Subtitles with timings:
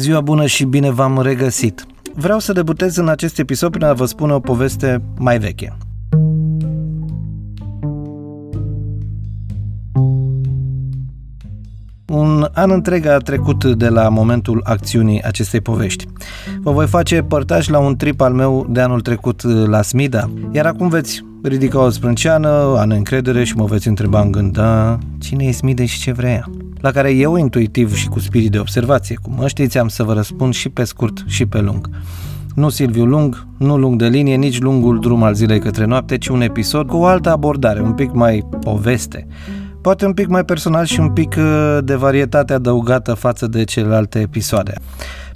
[0.00, 1.86] Ziua bună și bine v-am regăsit!
[2.14, 5.76] Vreau să debutez în acest episod prin a vă spune o poveste mai veche.
[12.06, 16.06] Un an întreg a trecut de la momentul acțiunii acestei povești.
[16.60, 20.66] Vă voi face părtaș la un trip al meu de anul trecut la Smida, iar
[20.66, 25.44] acum veți ridica o sprânceană, a neîncredere și mă veți întreba în gând, da, cine
[25.44, 26.50] e Smida și ce vrea ea?
[26.80, 30.12] La care eu, intuitiv și cu spirit de observație, cum mă știți, am să vă
[30.12, 31.88] răspund și pe scurt și pe lung.
[32.54, 36.28] Nu Silviu Lung, nu lung de linie, nici lungul drum al zilei către noapte, ci
[36.28, 39.26] un episod cu o altă abordare, un pic mai poveste
[39.80, 44.18] poate un pic mai personal și un pic uh, de varietate adăugată față de celelalte
[44.18, 44.72] episoade.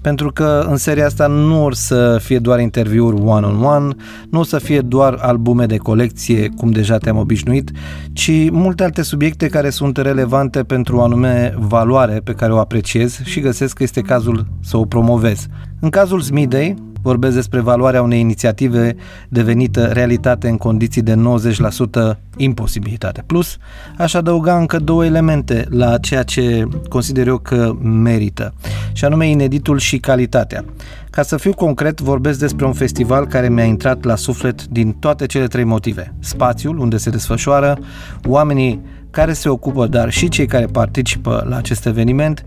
[0.05, 3.95] Pentru că în seria asta nu or să fie doar interviuri one-on-one,
[4.31, 7.71] nu o să fie doar albume de colecție, cum deja te-am obișnuit,
[8.13, 13.21] ci multe alte subiecte care sunt relevante pentru o anume valoare pe care o apreciez
[13.23, 15.47] și găsesc că este cazul să o promovez.
[15.81, 16.75] În cazul Smidei,
[17.05, 18.97] vorbesc despre valoarea unei inițiative
[19.29, 23.23] devenită realitate în condiții de 90% imposibilitate.
[23.27, 23.57] Plus,
[23.97, 28.55] aș adăuga încă două elemente la ceea ce consider eu că merită,
[28.93, 30.65] și anume ineditul și calitatea.
[31.11, 35.27] Ca să fiu concret, vorbesc despre un festival care mi-a intrat la suflet din toate
[35.27, 36.15] cele trei motive.
[36.19, 37.79] Spațiul unde se desfășoară,
[38.27, 42.45] oamenii care se ocupă, dar și cei care participă la acest eveniment,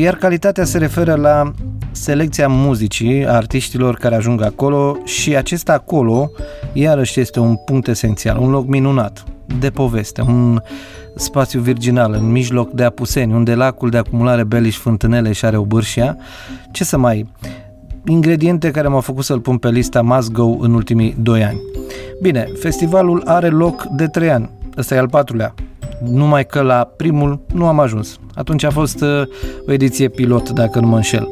[0.00, 1.52] iar calitatea se referă la
[1.90, 6.30] selecția muzicii, a artiștilor care ajung acolo și acesta acolo,
[6.72, 9.24] iarăși este un punct esențial, un loc minunat
[9.58, 10.60] de poveste, un
[11.14, 15.64] spațiu virginal în mijloc de apuseni, unde lacul de acumulare beliș fântânele și are o
[15.64, 16.16] bârșia.
[16.70, 17.26] Ce să mai...
[18.08, 21.60] Ingrediente care m-au făcut să-l pun pe lista must go în ultimii doi ani.
[22.22, 24.50] Bine, festivalul are loc de trei ani.
[24.76, 25.54] Ăsta e al patrulea
[26.04, 28.18] numai că la primul nu am ajuns.
[28.34, 29.22] Atunci a fost uh,
[29.68, 31.28] o ediție pilot, dacă nu mă înșel.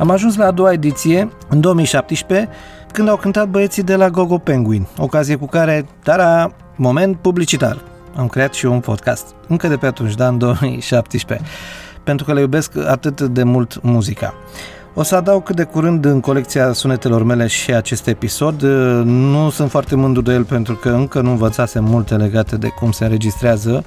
[0.00, 2.48] Am ajuns la a doua ediție, în 2017,
[2.92, 7.78] când au cântat băieții de la Gogo Penguin, ocazie cu care, dar moment publicitar.
[8.16, 11.48] Am creat și eu un podcast, încă de pe atunci, da, în 2017,
[12.04, 14.34] pentru că le iubesc atât de mult muzica.
[14.94, 18.62] O să adaug cât de curând în colecția sunetelor mele și acest episod.
[19.04, 22.90] Nu sunt foarte mândru de el pentru că încă nu învățasem multe legate de cum
[22.90, 23.84] se înregistrează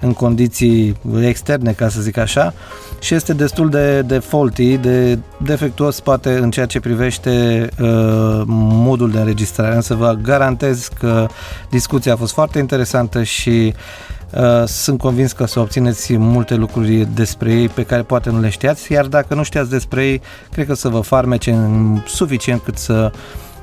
[0.00, 2.54] în condiții externe, ca să zic așa,
[3.00, 9.10] și este destul de, de faulty, de defectuos poate în ceea ce privește uh, modul
[9.10, 11.26] de înregistrare, însă vă garantez că
[11.70, 14.23] discuția a fost foarte interesantă și Uh,
[14.66, 18.92] sunt convins că să obțineți multe lucruri despre ei pe care poate nu le știați,
[18.92, 20.20] iar dacă nu știați despre ei,
[20.52, 21.56] cred că să vă farmece
[22.06, 23.12] suficient cât să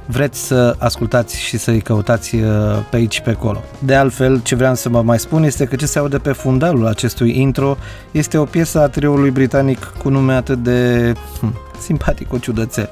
[0.06, 2.44] vreți să ascultați și să-i căutați uh,
[2.90, 3.62] pe aici și pe acolo.
[3.80, 6.88] De altfel, ce vreau să mă mai spun este că ce se aude pe fundalul
[6.88, 7.78] acestui intro
[8.12, 12.90] este o piesă a trioului britanic cu nume atât de hm, simpatic, o ciudățel.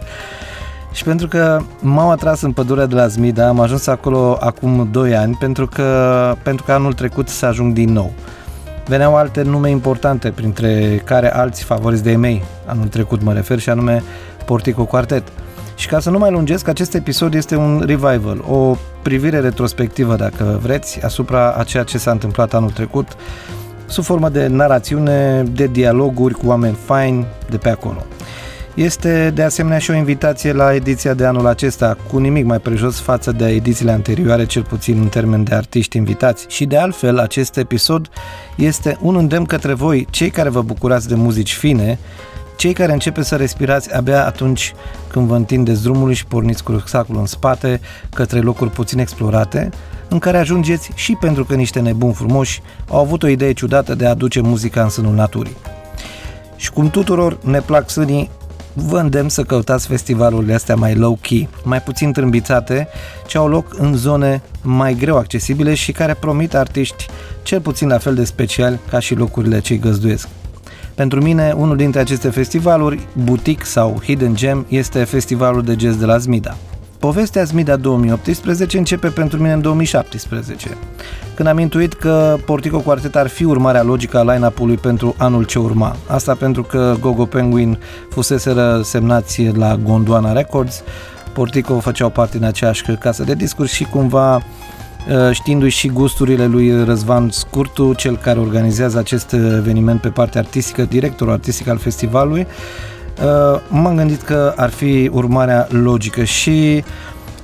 [0.92, 5.16] Și pentru că m-au atras în pădurea de la Zmida, am ajuns acolo acum 2
[5.16, 8.12] ani pentru că, pentru că anul trecut să ajung din nou.
[8.88, 13.70] Veneau alte nume importante, printre care alți favoriți de mei, anul trecut mă refer, și
[13.70, 14.04] anume
[14.46, 15.24] Portico Quartet.
[15.76, 20.60] Și ca să nu mai lungesc, acest episod este un revival, o privire retrospectivă, dacă
[20.62, 23.08] vreți, asupra a ceea ce s-a întâmplat anul trecut,
[23.86, 28.06] sub formă de narațiune, de dialoguri cu oameni faini de pe acolo.
[28.80, 33.00] Este de asemenea și o invitație la ediția de anul acesta, cu nimic mai prejos
[33.00, 36.46] față de edițiile anterioare, cel puțin în termen de artiști invitați.
[36.48, 38.10] Și de altfel, acest episod
[38.56, 42.00] este un îndemn către voi, cei care vă bucurați de muzici fine,
[42.58, 44.74] cei care începe să respirați abia atunci
[45.08, 47.80] când vă întindeți drumul și porniți cu rucsacul în spate
[48.14, 49.70] către locuri puțin explorate,
[50.10, 54.06] în care ajungeți și pentru că niște nebuni frumoși au avut o idee ciudată de
[54.06, 55.56] a aduce muzica în sânul naturii.
[56.56, 58.30] Și cum tuturor ne plac sânii,
[58.88, 62.88] vă îndemn să căutați festivalurile astea mai low-key, mai puțin trâmbițate,
[63.28, 67.06] ce au loc în zone mai greu accesibile și care promit artiști
[67.44, 70.28] cel puțin la fel de speciali ca și locurile ce găzduiesc.
[70.96, 76.06] Pentru mine, unul dintre aceste festivaluri, boutique sau hidden gem, este festivalul de jazz de
[76.06, 76.58] la Zmida.
[77.00, 80.78] Povestea Zmida 2018 începe pentru mine în 2017,
[81.36, 85.60] când am intuit că Portico Quartet ar fi urmarea logică a line-up-ului pentru anul ce
[85.60, 85.96] urma.
[86.08, 87.80] Asta pentru că Gogo Penguin
[88.10, 90.84] fuseseră semnați la Gondwana Records,
[91.34, 94.42] Portico făceau parte în aceeași casă de discuri și cumva uh,
[95.32, 101.34] știindu-i și gusturile lui Răzvan Scurtu, cel care organizează acest eveniment pe partea artistică, directorul
[101.34, 102.99] artistic al festivalului, uh,
[103.70, 106.84] m-am gândit că ar fi urmarea logică și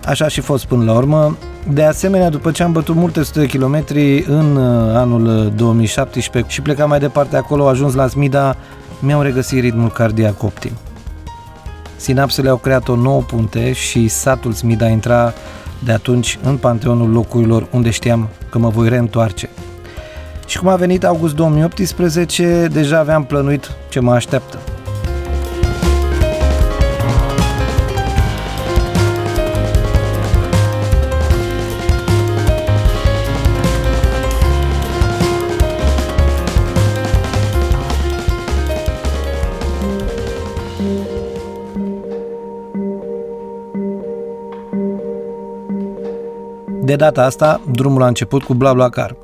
[0.05, 1.37] așa și fost până la urmă.
[1.71, 6.61] De asemenea, după ce am bătut multe sute de kilometri în uh, anul 2017 și
[6.61, 8.55] plecam mai departe acolo, ajuns la Smida,
[8.99, 10.71] mi-au regăsit ritmul cardiac optim.
[11.95, 15.33] Sinapsele au creat o nouă punte și satul Smida intra
[15.83, 19.49] de atunci în panteonul locurilor unde știam că mă voi reîntoarce.
[20.45, 24.57] Și cum a venit august 2018, deja aveam plănuit ce mă așteaptă.
[46.85, 49.15] De data asta, drumul a început cu BlaBlaCar.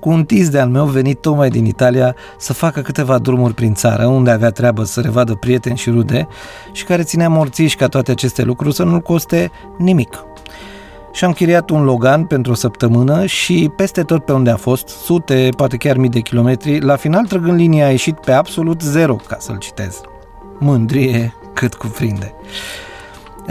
[0.00, 3.74] Cu un tis de al meu venit tocmai din Italia să facă câteva drumuri prin
[3.74, 6.28] țară, unde avea treabă să revadă prieteni și rude
[6.72, 10.24] și care ținea morțiși ca toate aceste lucruri să nu-l coste nimic.
[11.12, 14.88] Și am chiriat un Logan pentru o săptămână și peste tot pe unde a fost,
[14.88, 19.16] sute, poate chiar mii de kilometri, la final trăgând linia a ieșit pe absolut zero,
[19.28, 20.00] ca să-l citez.
[20.58, 22.34] Mândrie cât cuprinde.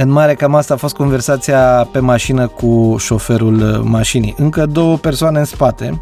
[0.01, 4.35] În mare cam asta a fost conversația pe mașină cu șoferul uh, mașinii.
[4.37, 5.99] Încă două persoane în spate.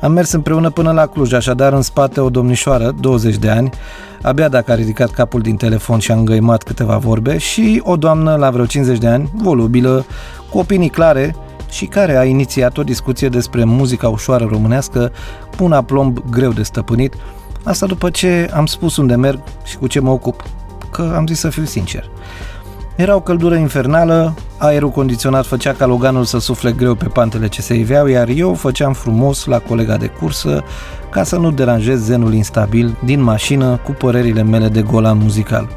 [0.00, 3.70] Am mers împreună până la Cluj, așadar în spate o domnișoară, 20 de ani,
[4.22, 8.36] abia dacă a ridicat capul din telefon și a îngăimat câteva vorbe, și o doamnă
[8.36, 10.04] la vreo 50 de ani, volubilă,
[10.50, 11.36] cu opinii clare
[11.70, 15.12] și care a inițiat o discuție despre muzica ușoară românească
[15.56, 17.14] cu un aplomb greu de stăpânit,
[17.64, 20.42] asta după ce am spus unde merg și cu ce mă ocup,
[20.90, 22.10] că am zis să fiu sincer.
[22.96, 27.62] Era o căldură infernală, aerul condiționat făcea ca Loganul să sufle greu pe pantele ce
[27.62, 30.64] se iveau, iar eu făceam frumos la colega de cursă
[31.10, 35.68] ca să nu deranjez zenul instabil din mașină cu părerile mele de golan muzical.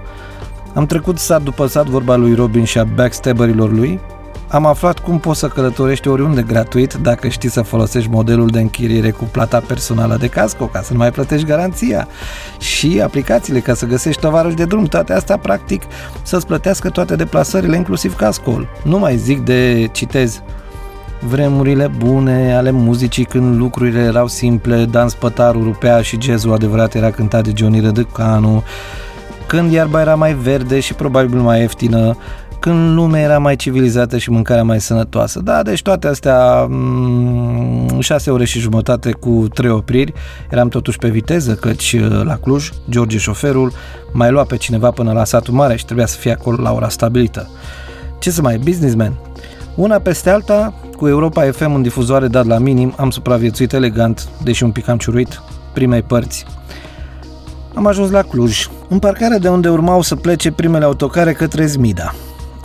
[0.74, 4.00] Am trecut sat după sat vorba lui Robin și a backstabberilor lui,
[4.50, 9.12] am aflat cum poți să călătorești oriunde gratuit dacă știi să folosești modelul de închiriere
[9.12, 12.08] cu plata personală de casco ca să nu mai plătești garanția
[12.60, 15.84] și aplicațiile ca să găsești tovarăși de drum, toate astea practic
[16.22, 18.68] să-ți plătească toate deplasările, inclusiv cascul.
[18.84, 20.42] Nu mai zic de, citez,
[21.20, 27.12] vremurile bune ale muzicii când lucrurile erau simple, dans pătarul rupea și jazzul adevărat era
[27.12, 28.64] cântat de Johnny Rădăcanu,
[29.46, 32.18] când iarba era mai verde și probabil mai ieftină,
[32.60, 35.40] când lumea era mai civilizată și mâncarea mai sănătoasă.
[35.40, 40.14] Da, deci toate astea, mm, șase ore și jumătate cu trei opriri,
[40.50, 43.72] eram totuși pe viteză, căci uh, la Cluj, George șoferul
[44.12, 46.90] mai lua pe cineva până la satul mare și trebuia să fie acolo la ora
[46.90, 47.50] stabilită.
[48.20, 49.14] Ce să mai, businessman?
[49.76, 54.64] Una peste alta, cu Europa FM în difuzoare dat la minim, am supraviețuit elegant, deși
[54.64, 55.42] un pic am ciuruit,
[55.74, 56.46] primei părți.
[57.76, 62.14] Am ajuns la Cluj, în parcare de unde urmau să plece primele autocare către Zmida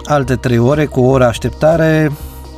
[0.07, 2.13] alte trei ore cu o oră așteptare,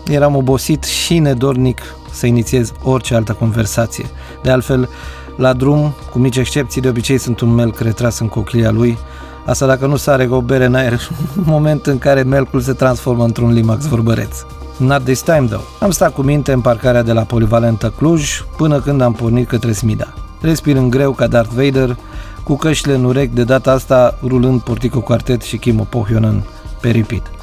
[0.06, 4.06] eram obosit și nedornic să inițiez orice altă conversație.
[4.42, 4.88] De altfel,
[5.36, 8.98] la drum, cu mici excepții, de obicei sunt un melc retras în cochilia lui,
[9.44, 11.00] asta dacă nu sare o bere în aer,
[11.44, 14.36] moment în care melcul se transformă într-un limax vorbăreț.
[14.76, 15.64] Not this time, though.
[15.80, 19.72] Am stat cu minte în parcarea de la Polivalentă Cluj până când am pornit către
[19.72, 20.14] Smida.
[20.40, 21.96] Respirând greu ca Darth Vader,
[22.44, 26.42] cu căștile în urechi, de data asta rulând Portico Quartet și Kimo Pohjonen
[26.80, 27.35] pe repeat.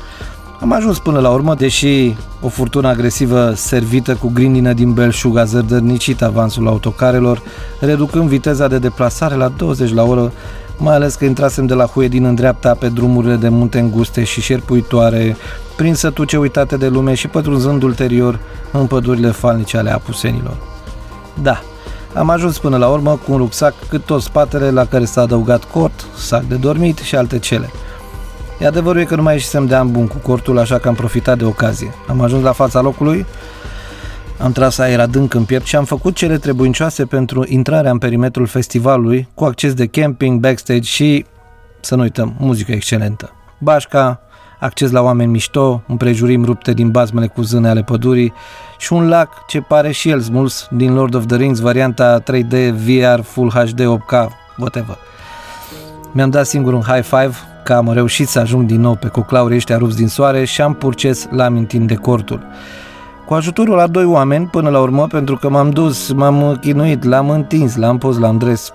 [0.63, 5.43] Am ajuns până la urmă, deși o furtună agresivă servită cu grindină din belșug a
[5.43, 7.41] zărdărnicit avansul autocarelor,
[7.79, 10.31] reducând viteza de deplasare la 20 la oră,
[10.77, 14.41] mai ales că intrasem de la Huedin în dreapta pe drumurile de munte înguste și
[14.41, 15.35] șerpuitoare,
[15.75, 18.39] prin sătuce uitate de lume și pătrunzând ulterior
[18.71, 20.57] în pădurile falnice ale apusenilor.
[21.41, 21.61] Da,
[22.13, 25.63] am ajuns până la urmă cu un rucsac cât tot spatele la care s-a adăugat
[25.63, 27.71] cort, sac de dormit și alte cele–
[28.59, 30.95] E adevărul e că nu mai ieșisem de an bun cu cortul, așa că am
[30.95, 31.93] profitat de ocazie.
[32.07, 33.25] Am ajuns la fața locului,
[34.39, 38.45] am tras aer adânc în piept și am făcut cele trebuincioase pentru intrarea în perimetrul
[38.45, 41.25] festivalului, cu acces de camping, backstage și,
[41.79, 43.31] să nu uităm, muzică excelentă.
[43.59, 44.21] Bașca,
[44.59, 48.33] acces la oameni mișto, împrejurim rupte din bazmele cu zâne ale pădurii
[48.77, 52.73] și un lac ce pare și el smuls din Lord of the Rings, varianta 3D,
[52.73, 54.97] VR, Full HD, 8K, whatever.
[56.11, 59.55] Mi-am dat singur un high five că am reușit să ajung din nou pe coclaurii
[59.55, 62.45] ăștia rupți din soare și am purces la amintind de cortul.
[63.25, 67.29] Cu ajutorul la doi oameni, până la urmă, pentru că m-am dus, m-am chinuit, l-am
[67.29, 68.73] întins, l-am pus, l-am dres,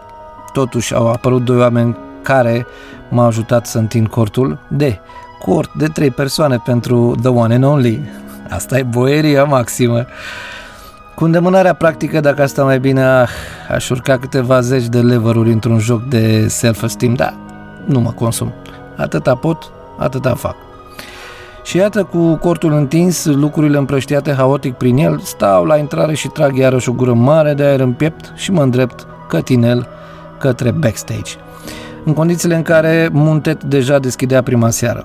[0.52, 2.66] totuși au apărut doi oameni care
[3.08, 4.98] m-au ajutat să întind cortul de
[5.44, 8.08] cort de trei persoane pentru The One and Only.
[8.50, 10.04] Asta e boieria maximă.
[11.14, 13.28] Cu îndemânarea practică, dacă asta mai bine, ah,
[13.70, 17.34] aș urca câteva zeci de leveruri într-un joc de self-esteem, dar
[17.84, 18.52] nu mă consum.
[18.98, 20.56] Atâta pot, atâta fac.
[21.62, 26.56] Și iată, cu cortul întins, lucrurile împrăștiate haotic prin el, stau la intrare și trag
[26.56, 29.88] iarăși o gură mare de aer în piept și mă îndrept cătinel
[30.38, 31.32] către backstage.
[32.04, 35.04] În condițiile în care Muntet deja deschidea prima seară.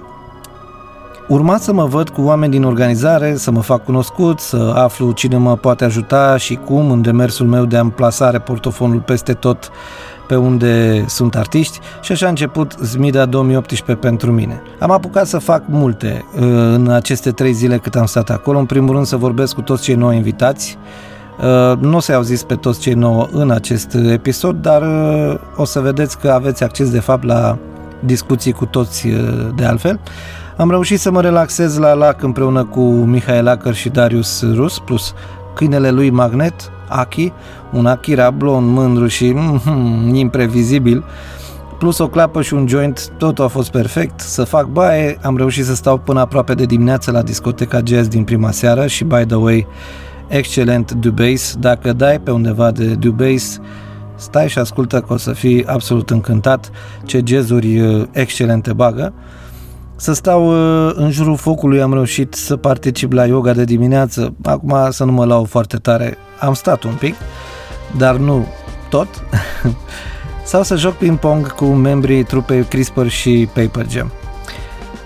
[1.27, 5.38] Urma să mă văd cu oameni din organizare, să mă fac cunoscut, să aflu cine
[5.38, 9.71] mă poate ajuta și cum în demersul meu de a-mi plasa portofonul peste tot
[10.27, 14.62] pe unde sunt artiști și așa a început Zmida 2018 pentru mine.
[14.80, 16.42] Am apucat să fac multe uh,
[16.74, 18.60] în aceste trei zile cât am stat acolo.
[18.60, 20.77] În primul rând să vorbesc cu toți cei noi invitați,
[21.38, 25.65] Uh, nu o să-i auziți pe toți cei nouă în acest episod, dar uh, o
[25.65, 27.58] să vedeți că aveți acces de fapt la
[28.00, 29.08] discuții cu toți
[29.56, 30.00] de altfel.
[30.58, 35.13] Am reușit să mă relaxez la lac împreună cu Mihail Acker și Darius Rus, plus
[35.53, 37.31] câinele lui Magnet, Aki,
[37.72, 41.03] un Akira blond, mândru și mm, imprevizibil,
[41.77, 44.19] plus o clapă și un joint, totul a fost perfect.
[44.19, 48.24] Să fac baie, am reușit să stau până aproape de dimineață la discoteca jazz din
[48.24, 49.67] prima seară și, by the way,
[50.27, 51.55] excelent Dubase.
[51.60, 53.60] Dacă dai pe undeva de Dubase,
[54.15, 56.72] stai și ascultă că o să fii absolut încântat
[57.05, 59.13] ce jazzuri uh, excelente bagă.
[59.95, 60.47] Să stau
[60.88, 64.33] uh, în jurul focului, am reușit să particip la yoga de dimineață.
[64.43, 67.15] Acum să nu mă lau foarte tare, am stat un pic,
[67.97, 68.47] dar nu
[68.89, 69.07] tot.
[70.45, 74.12] Sau să joc ping-pong cu membrii trupei CRISPR și Paper Jam.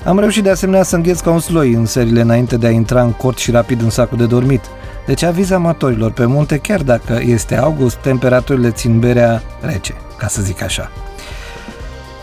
[0.06, 3.01] Am reușit de asemenea să îngheț ca un sloi în serile înainte de a intra
[3.01, 4.62] în cort și rapid în sacul de dormit.
[5.06, 10.41] Deci aviz amatorilor pe munte, chiar dacă este august, temperaturile țin berea rece, ca să
[10.41, 10.91] zic așa.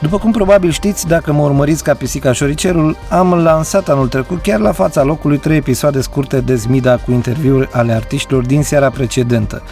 [0.04, 4.60] După cum probabil știți, dacă mă urmăriți ca pisica șoricerul, am lansat anul trecut chiar
[4.60, 9.62] la fața locului trei episoade scurte de Zmida cu interviuri ale artiștilor din seara precedentă.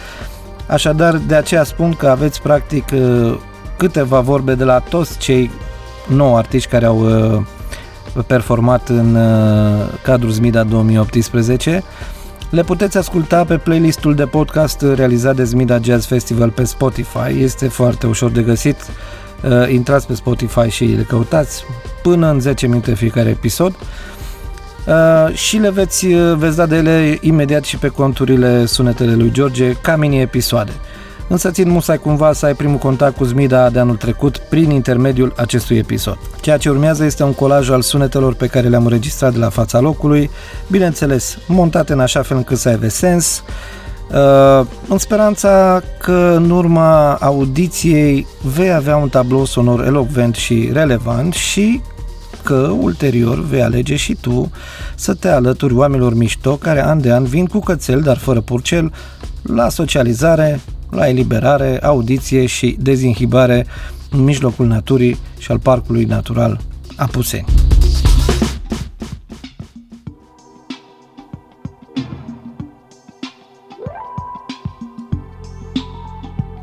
[0.67, 3.37] Așadar, de aceea spun că aveți practic uh,
[3.77, 5.51] câteva vorbe de la toți cei
[6.07, 6.99] nou artiști care au
[7.35, 7.41] uh,
[8.27, 11.83] performat în uh, cadrul Zmida 2018.
[12.49, 17.41] Le puteți asculta pe playlistul de podcast realizat de Zmida Jazz Festival pe Spotify.
[17.41, 19.22] Este foarte ușor de găsit uh,
[19.69, 21.63] intrați pe Spotify și le căutați
[22.01, 23.75] până în 10 minute fiecare episod
[24.87, 29.31] uh, și le veți, uh, veți da de ele imediat și pe conturile sunetele lui
[29.31, 30.71] George ca mini-episoade.
[31.27, 35.33] Însă țin musai cumva să ai primul contact cu Zmida de anul trecut prin intermediul
[35.37, 36.17] acestui episod.
[36.41, 39.79] Ceea ce urmează este un colaj al sunetelor pe care le-am înregistrat de la fața
[39.79, 40.29] locului,
[40.67, 43.82] bineînțeles montate în așa fel încât să aibă sens, Uh,
[44.87, 51.81] în speranța că în urma audiției vei avea un tablou sonor elocvent și relevant și
[52.43, 54.51] că ulterior vei alege și tu
[54.95, 58.91] să te alături oamenilor mișto care an de an vin cu cățel, dar fără purcel,
[59.41, 63.65] la socializare, la eliberare, audiție și dezinhibare
[64.09, 66.59] în mijlocul naturii și al parcului natural
[66.95, 67.45] Apuseni.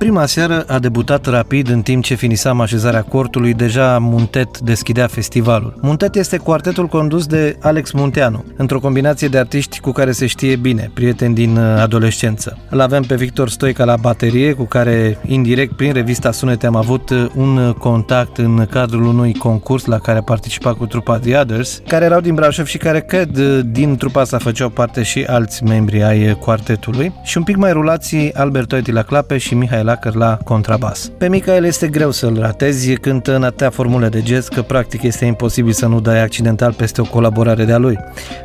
[0.01, 5.79] Prima seară a debutat rapid în timp ce finisam așezarea cortului, deja Muntet deschidea festivalul.
[5.81, 10.57] Muntet este quartetul condus de Alex Munteanu, într-o combinație de artiști cu care se știe
[10.57, 12.59] bine, prieteni din uh, adolescență.
[12.71, 17.11] Îl avem pe Victor Stoica la baterie, cu care indirect prin revista Sunete am avut
[17.11, 21.83] uh, un contact în cadrul unui concurs la care a participat cu trupa The Others,
[21.87, 25.65] care erau din Brașov și care cred uh, din trupa asta făceau parte și alți
[25.65, 30.15] membri ai quartetului și un pic mai rulați Albert Oeti la clape și Mihai Lacăr
[30.15, 31.11] la contrabas.
[31.19, 35.25] Pe Michael este greu să-l ratezi, cântă în atâtea formule de jazz că practic este
[35.25, 37.99] imposibil să nu dai accidental peste o colaborare de-a lui.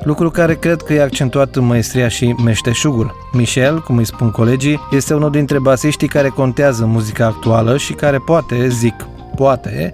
[0.04, 3.16] Lucru care cred că e accentuat în maestria și meșteșugul.
[3.34, 7.94] Michel, cum îi spun colegii, este unul dintre basiștii care contează în muzica actuală și
[7.94, 9.94] care poate, zic, poate,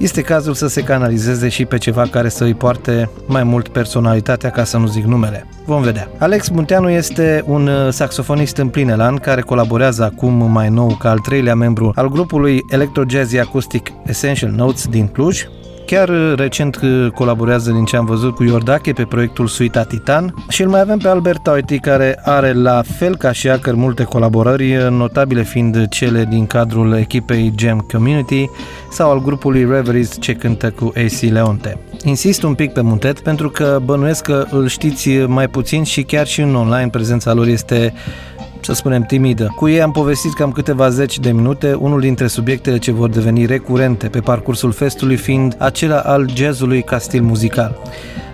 [0.00, 4.50] este cazul să se canalizeze și pe ceva care să îi poarte mai mult personalitatea,
[4.50, 5.46] ca să nu zic numele.
[5.64, 6.10] Vom vedea.
[6.18, 11.10] Alex Munteanu este un uh, saxofonist în plin elan care colaborează acum mai nou ca
[11.10, 15.44] al treilea membru al grupului Electro Jazzy Acoustic Essential Notes din Cluj,
[15.90, 16.80] chiar recent
[17.14, 20.98] colaborează din ce am văzut cu Iordache pe proiectul Suita Titan și îl mai avem
[20.98, 26.24] pe Albert Toiti care are la fel ca și Acker multe colaborări, notabile fiind cele
[26.24, 28.48] din cadrul echipei Jam Community
[28.90, 31.78] sau al grupului Reveries ce cântă cu AC Leonte.
[32.04, 36.26] Insist un pic pe Muntet pentru că bănuiesc că îl știți mai puțin și chiar
[36.26, 37.92] și în online prezența lor este
[38.64, 39.52] să spunem, timidă.
[39.56, 43.46] Cu ei am povestit cam câteva zeci de minute, unul dintre subiectele ce vor deveni
[43.46, 47.78] recurente pe parcursul festului fiind acela al jazzului ca stil muzical.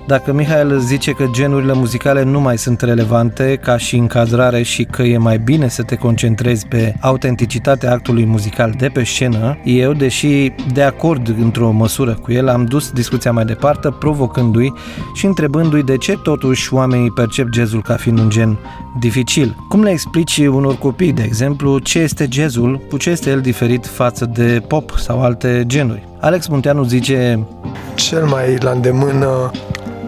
[0.07, 5.03] Dacă Mihail zice că genurile muzicale nu mai sunt relevante ca și încadrare și că
[5.03, 10.53] e mai bine să te concentrezi pe autenticitatea actului muzical de pe scenă, eu, deși
[10.73, 14.73] de acord într-o măsură cu el, am dus discuția mai departe, provocându-i
[15.15, 18.59] și întrebându-i de ce totuși oamenii percep jazzul ca fiind un gen
[18.99, 19.57] dificil.
[19.69, 23.87] Cum le explici unor copii, de exemplu, ce este jazzul, cu ce este el diferit
[23.87, 26.09] față de pop sau alte genuri?
[26.21, 27.47] Alex Munteanu zice
[27.95, 29.51] Cel mai la îndemână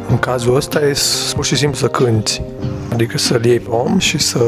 [0.09, 0.97] în cazul ăsta e
[1.35, 2.43] pur și simplu să cânti.
[2.93, 4.39] Adică să-l iei pe om și să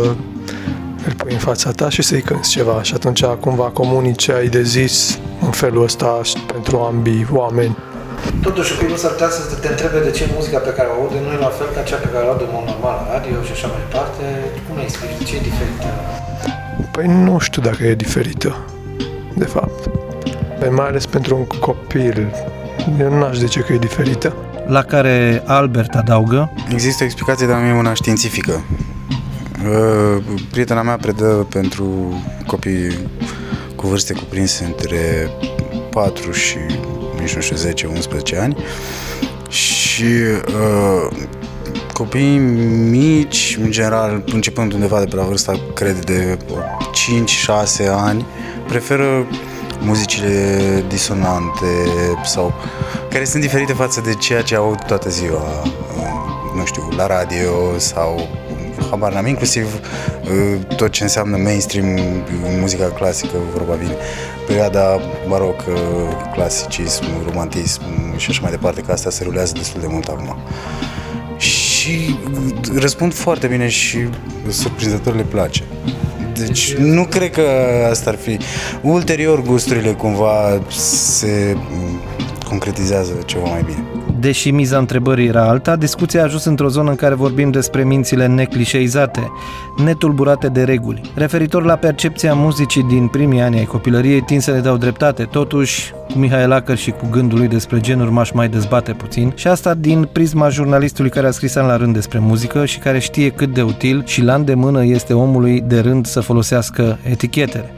[1.06, 4.48] îl pui în fața ta și să-i cânti ceva și atunci cumva comunici ce ai
[4.48, 6.20] de zis în felul ăsta
[6.52, 7.76] pentru ambii oameni.
[8.42, 11.32] Totuși, primul s-ar putea să te întrebe de ce muzica pe care o aude nu
[11.32, 13.52] e la fel ca cea pe care o aude în mod normal la radio și
[13.52, 14.24] așa mai departe.
[14.66, 15.28] Cum îi explici?
[15.28, 15.88] Ce e diferită?
[16.92, 18.56] Păi nu știu dacă e diferită,
[19.34, 19.80] de fapt.
[20.58, 22.18] Păi mai ales pentru un copil,
[23.00, 24.34] eu n-aș zice că e diferită
[24.70, 28.64] la care Albert adaugă Există o explicație, dar nu e una științifică.
[29.64, 32.14] Uh, prietena mea predă pentru
[32.46, 32.98] copii
[33.76, 35.30] cu vârste cuprinse între
[35.90, 36.56] 4 și
[37.20, 37.56] nici nu știu,
[38.34, 38.56] 10-11 ani
[39.48, 41.16] și uh,
[41.92, 42.38] copiii
[42.90, 46.38] mici, în general, începând undeva de pe la vârsta, cred, de
[47.84, 48.26] 5-6 ani,
[48.68, 49.26] preferă
[49.80, 50.58] muzicile
[50.88, 51.66] disonante
[52.24, 52.52] sau
[53.10, 55.62] care sunt diferite față de ceea ce au toată ziua,
[55.96, 58.28] uh, nu știu, la radio sau
[58.90, 61.86] habar n-am, inclusiv uh, tot ce înseamnă mainstream,
[62.58, 63.94] muzica clasică, vorba bine,
[64.46, 65.64] perioada baroc,
[66.32, 67.82] clasicism, romantism
[68.16, 70.36] și așa mai departe, că asta se rulează destul de mult acum.
[71.36, 72.16] Și
[72.74, 73.98] răspund foarte bine și
[74.48, 75.62] surprinzător le place.
[76.46, 77.42] Deci nu cred că
[77.90, 78.38] asta ar fi.
[78.82, 81.56] Ulterior gusturile cumva se
[82.50, 83.84] concretizează ceva mai bine.
[84.20, 88.26] Deși miza întrebării era alta, discuția a ajuns într-o zonă în care vorbim despre mințile
[88.26, 89.30] neclișeizate,
[89.84, 91.00] netulburate de reguli.
[91.14, 95.22] Referitor la percepția muzicii din primii ani ai copilăriei, tin să ne dau dreptate.
[95.24, 99.46] Totuși, cu Mihail Acker și cu gândul lui despre genuri m-aș mai dezbate puțin și
[99.46, 103.30] asta din prisma jurnalistului care a scris an la rând despre muzică și care știe
[103.30, 107.72] cât de util și la îndemână este omului de rând să folosească etichetele.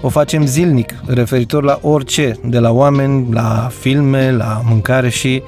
[0.00, 5.42] O facem zilnic, referitor la orice, de la oameni, la filme, la mâncare și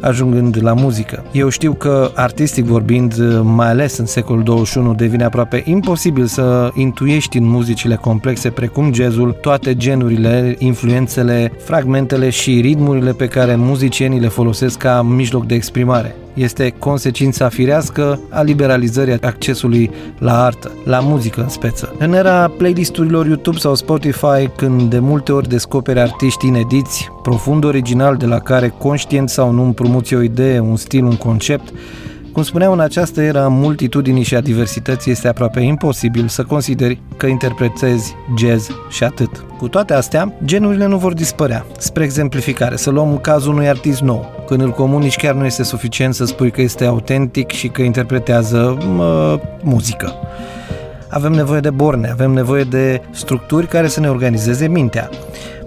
[0.00, 1.24] ajungând la muzică.
[1.32, 7.38] Eu știu că, artistic vorbind, mai ales în secolul 21, devine aproape imposibil să intuiești
[7.38, 14.28] în muzicile complexe precum jazzul toate genurile, influențele, fragmentele și ritmurile pe care muzicienii le
[14.28, 21.40] folosesc ca mijloc de exprimare este consecința firească a liberalizării accesului la artă, la muzică
[21.40, 21.94] în speță.
[21.98, 28.16] În era playlisturilor YouTube sau Spotify, când de multe ori descoperi artiști inediți, profund original
[28.16, 31.72] de la care conștient sau nu împrumuți o idee, un stil, un concept,
[32.32, 37.00] cum spuneam, în această era a multitudinii și a diversității este aproape imposibil să consideri
[37.16, 39.44] că interpretezi jazz și atât.
[39.58, 41.66] Cu toate astea, genurile nu vor dispărea.
[41.78, 44.44] Spre exemplificare, să luăm cazul unui artist nou.
[44.46, 48.78] Când îl comunici chiar nu este suficient să spui că este autentic și că interpretează
[48.96, 50.12] mă, muzică.
[51.08, 55.08] Avem nevoie de borne, avem nevoie de structuri care să ne organizeze mintea.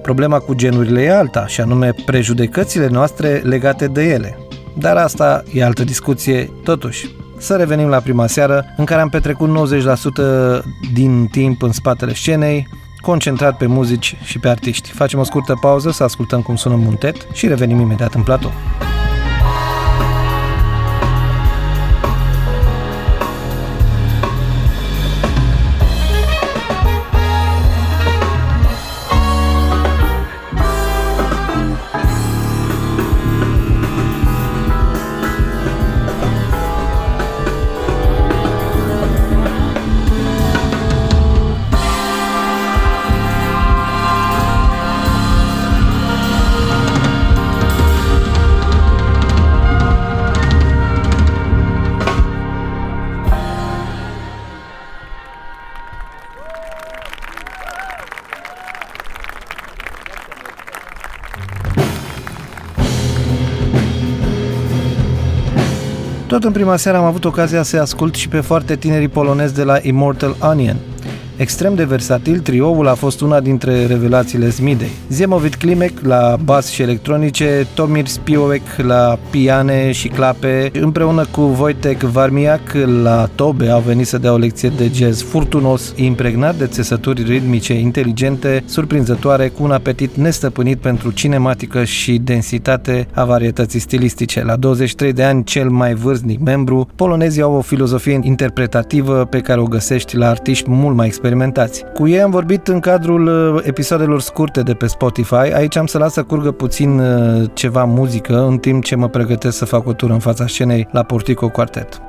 [0.01, 4.37] Problema cu genurile e alta, și anume prejudecățile noastre legate de ele.
[4.77, 7.09] Dar asta e altă discuție, totuși.
[7.37, 9.69] Să revenim la prima seară, în care am petrecut
[10.59, 12.67] 90% din timp în spatele scenei,
[13.01, 14.91] concentrat pe muzici și pe artiști.
[14.91, 18.51] Facem o scurtă pauză să ascultăm cum sună Muntet și revenim imediat în platou.
[66.65, 70.35] Prima seară am avut ocazia să ascult și pe foarte tinerii polonezi de la Immortal
[70.39, 70.77] Onion,
[71.37, 74.89] Extrem de versatil, trioul a fost una dintre revelațiile Smidei.
[75.09, 82.01] Zemovit Klimek la bas și electronice, Tomir Spiovek la piane și clape, împreună cu Wojtek
[82.01, 87.23] Varmiak la tobe au venit să dea o lecție de jazz furtunos, impregnat de țesături
[87.23, 94.43] ritmice inteligente, surprinzătoare, cu un apetit nestăpânit pentru cinematică și densitate a varietății stilistice.
[94.43, 99.59] La 23 de ani, cel mai vârstnic membru, polonezii au o filozofie interpretativă pe care
[99.59, 101.83] o găsești la artiști mult mai experimentați experimentați.
[101.93, 105.53] Cu ei am vorbit în cadrul uh, episoadelor scurte de pe Spotify.
[105.53, 109.57] Aici am să las să curgă puțin uh, ceva muzică în timp ce mă pregătesc
[109.57, 112.01] să fac o tură în fața scenei la Portico Quartet.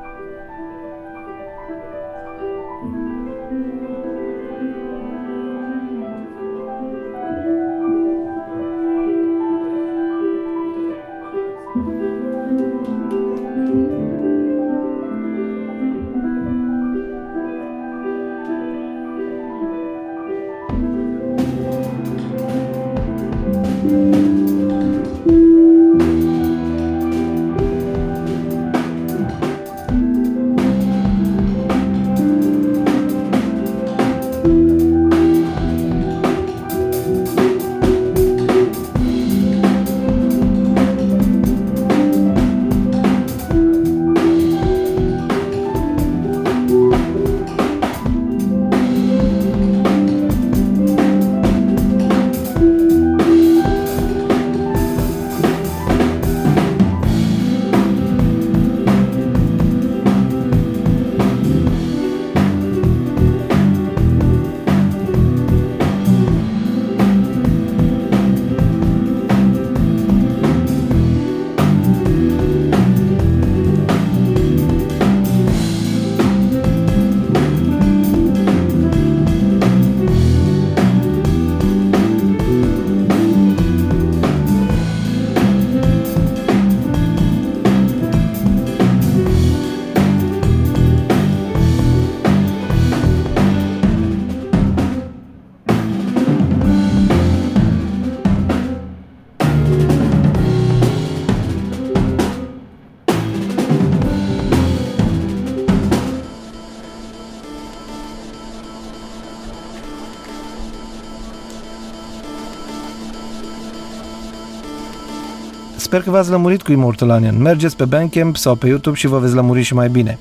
[115.97, 117.43] Sper că v-ați lămurit cu Immortal Onion.
[117.43, 120.19] Mergeți pe Bandcamp sau pe YouTube și vă veți lămuri și mai bine.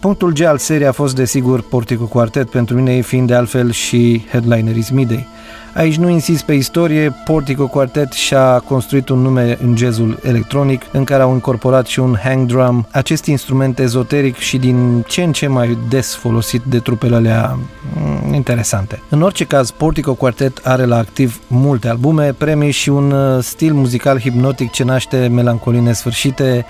[0.00, 3.70] Punctul G al serii a fost desigur Portico Quartet, pentru mine ei fiind de altfel
[3.70, 5.26] și headlinerii Midday.
[5.74, 11.04] Aici nu insist pe istorie, Portico Quartet și-a construit un nume în jazzul electronic, în
[11.04, 15.46] care au incorporat și un hang drum, acest instrument ezoteric și din ce în ce
[15.46, 17.58] mai des folosit de trupele alea
[17.96, 19.02] mm, interesante.
[19.08, 23.72] În orice caz, Portico Quartet are la activ multe albume, premii și un uh, stil
[23.72, 26.66] muzical hipnotic ce naște melancolii nesfârșite,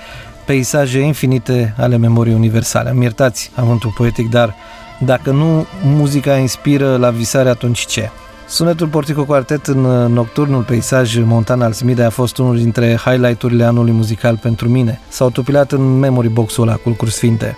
[0.46, 2.90] peisaje infinite ale memoriei universale.
[2.90, 4.55] Îmi iertați avântul poetic, dar
[4.99, 8.11] dacă nu muzica inspiră la visare, atunci ce?
[8.49, 13.64] Sunetul Portico Quartet în uh, nocturnul peisaj montan al Smidei a fost unul dintre highlight-urile
[13.64, 15.01] anului muzical pentru mine.
[15.09, 17.57] S-au tupilat în memory box-ul ăla cu sfinte.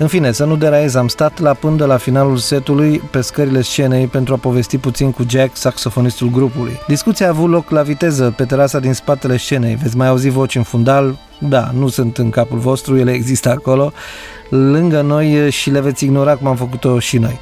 [0.00, 4.06] În fine, să nu deraiez, am stat la pândă la finalul setului pe scările scenei
[4.06, 6.78] pentru a povesti puțin cu Jack, saxofonistul grupului.
[6.86, 9.74] Discuția a avut loc la viteză pe terasa din spatele scenei.
[9.74, 11.18] Veți mai auzi voci în fundal?
[11.38, 13.92] Da, nu sunt în capul vostru, ele există acolo,
[14.48, 17.40] lângă noi și le veți ignora cum am făcut-o și noi.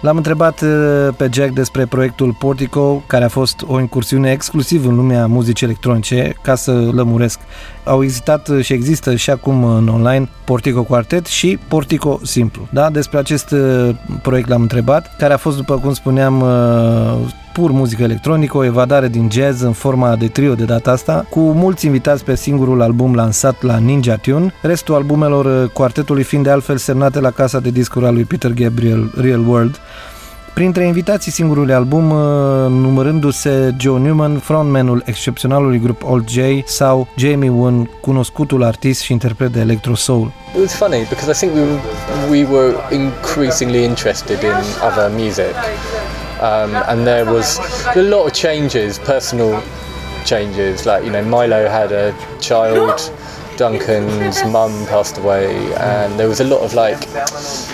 [0.00, 4.94] L-am întrebat uh, pe Jack despre proiectul Portico, care a fost o incursiune exclusiv în
[4.94, 7.38] lumea muzicii electronice, ca să lămuresc.
[7.84, 12.68] Au existat și există și acum în online Portico Quartet și Portico Simplu.
[12.70, 12.90] Da?
[12.90, 13.88] Despre acest uh,
[14.22, 19.08] proiect l-am întrebat, care a fost, după cum spuneam, uh, pur muzică electronică, o evadare
[19.08, 23.14] din jazz în forma de trio de data asta, cu mulți invitați pe singurul album
[23.14, 28.06] lansat la Ninja Tune, restul albumelor quartetului fiind de altfel semnate la casa de discuri
[28.06, 29.80] a lui Peter Gabriel Real World,
[30.54, 32.18] Printre invitații singurului album, uh,
[32.70, 39.52] numărându-se Joe Newman, frontmanul excepționalului grup Old J sau Jamie Wynn, cunoscutul artist și interpret
[39.52, 40.32] de electro soul.
[40.54, 41.80] It was funny because I think we were,
[42.30, 44.54] we were increasingly interested in
[44.88, 45.54] other music.
[46.40, 47.58] Um, and there was
[47.94, 49.52] a lot of changes, personal
[50.24, 50.84] changes.
[50.84, 53.12] Like you know, Milo had a child,
[53.60, 56.98] Duncan's mum passed away, and there was a lot of like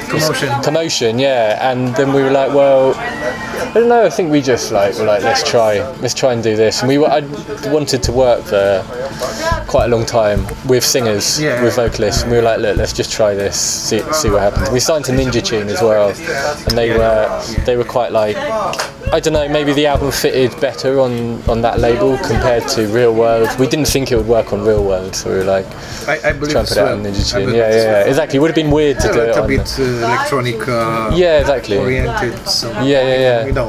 [0.08, 0.48] commotion.
[0.64, 1.70] Commotion, yeah.
[1.70, 4.04] And then we were like, well, I don't know.
[4.04, 6.80] I think we just like were like, let's try, let's try and do this.
[6.80, 7.20] And we were, I
[7.70, 8.82] wanted to work for
[9.76, 11.62] quite a long time with singers, Yeah.
[11.62, 14.70] with vocalists, and we were like, look, let's just try this, see, see what happens.
[14.70, 16.08] We signed to Ninja Tune as well,
[16.66, 18.36] and they were they were quite like,
[19.16, 23.14] I don't know, maybe the album fitted better on on that label compared to Real
[23.14, 23.50] World.
[23.58, 25.66] We didn't think it would work on Real World, so we were like,
[26.08, 26.80] I, I believe try and put so.
[26.82, 27.48] it out on Ninja Tune.
[27.50, 28.38] Yeah, yeah, yeah, exactly.
[28.38, 29.46] It would have been weird to A do it on.
[29.46, 31.76] bit uh, electronic uh, Yeah, exactly.
[31.76, 32.34] oriented.
[32.48, 33.46] So, Yeah, yeah, yeah.
[33.46, 33.68] You know.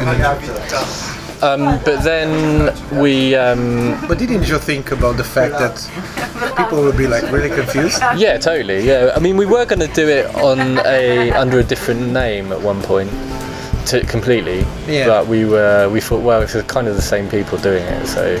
[0.00, 3.34] And, Um, but then we.
[3.34, 8.00] Um, but didn't you think about the fact that people would be like really confused?
[8.16, 8.86] Yeah, totally.
[8.86, 12.52] Yeah, I mean, we were going to do it on a under a different name
[12.52, 13.10] at one point,
[13.86, 14.64] to completely.
[14.86, 15.06] Yeah.
[15.06, 18.36] But we were we thought, well, it's kind of the same people doing it, so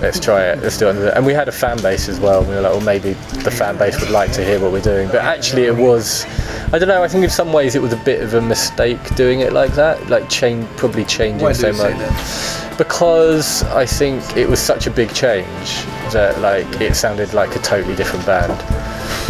[0.00, 0.60] let's try it.
[0.60, 1.14] Let's do it.
[1.14, 2.42] And we had a fan base as well.
[2.42, 5.08] We were like, well, maybe the fan base would like to hear what we're doing.
[5.08, 6.24] But actually, it was.
[6.72, 7.02] I don't know.
[7.02, 9.72] I think in some ways it was a bit of a mistake doing it like
[9.74, 12.74] that, like change, probably changing Why so you say much that?
[12.78, 17.60] because I think it was such a big change that like it sounded like a
[17.60, 18.52] totally different band.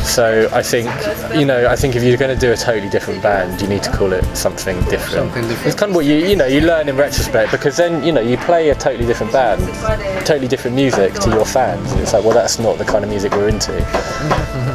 [0.04, 0.86] So I think
[1.34, 3.82] you know I think if you're going to do a totally different band, you need
[3.82, 5.12] to call it something different.
[5.12, 5.66] Something different.
[5.66, 8.20] It's kind of what you you know you learn in retrospect because then you know
[8.20, 9.62] you play a totally different band,
[10.26, 13.10] totally different music to your fans, and it's like well that's not the kind of
[13.10, 13.72] music we're into.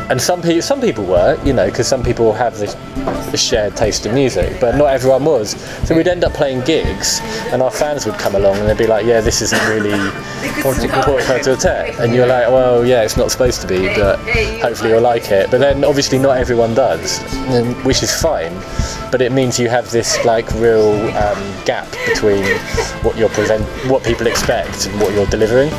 [0.09, 2.75] And some people some people were you know because some people have this
[3.33, 5.51] a shared taste in music, but not everyone was.
[5.87, 7.19] So we'd end up playing gigs,
[7.51, 9.97] and our fans would come along and they'd be like, "Yeah, this isn't really
[10.61, 14.17] Portico to Tech," and you're like, "Well, yeah, it's not supposed to be, but
[14.61, 17.19] hopefully you'll like it." But then obviously not everyone does,
[17.83, 18.53] which is fine.
[19.11, 22.43] But it means you have this like real um, gap between
[23.03, 25.71] what you're present, what people expect, and what you're delivering.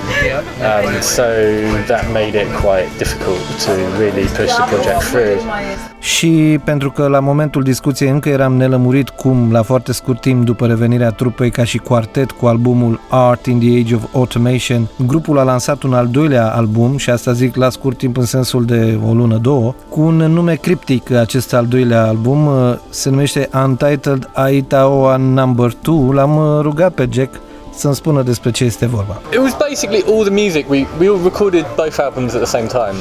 [0.62, 5.90] Um, so that made it quite difficult to really push the project through.
[6.00, 10.66] Și pentru că la momentul discuției încă eram nelămurit cum, la foarte scurt timp după
[10.66, 15.42] revenirea trupei ca și quartet cu albumul Art in the Age of Automation, grupul a
[15.42, 19.12] lansat un al doilea album, și asta zic la scurt timp în sensul de o
[19.12, 25.16] lună, două, cu un nume criptic acest al doilea album, uh, se numește Untitled Aitaoa
[25.16, 27.40] Number 2, l-am uh, rugat pe Jack
[27.74, 29.20] să-mi spună despre ce este vorba.
[29.33, 32.66] It was basically all the music we we all recorded both albums at the same
[32.66, 32.96] time.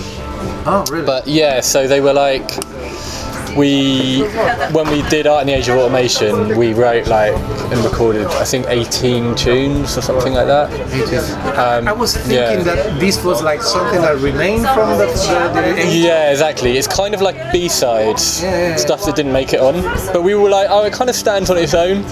[0.65, 1.05] Oh, really?
[1.05, 2.45] But yeah, so they were like
[3.57, 4.23] we
[4.71, 7.33] when we did Art in the Age of Automation, we wrote like
[7.71, 10.69] and recorded I think 18 tunes or something like that.
[11.57, 12.63] Um, I was thinking yeah.
[12.63, 16.77] that this was like something that remained from the, the, the Yeah, exactly.
[16.77, 19.81] It's kind of like B-sides, Yeah, yeah, stuff that didn't make it on.
[20.13, 22.03] But we were like, oh, it kind of stands on its own.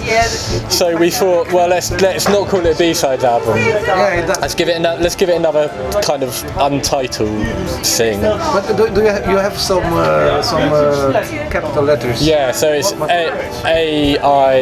[0.70, 3.56] So we thought, well, let's let's not call it a B-sides album.
[3.58, 4.36] yeah.
[4.40, 5.68] Let's give it ano- let's give it another
[6.02, 7.46] kind of untitled
[7.86, 8.20] thing.
[8.20, 11.12] But do, do you, have, you have some uh, some uh,
[11.50, 12.26] capital letters?
[12.26, 14.54] Yeah, so it's A I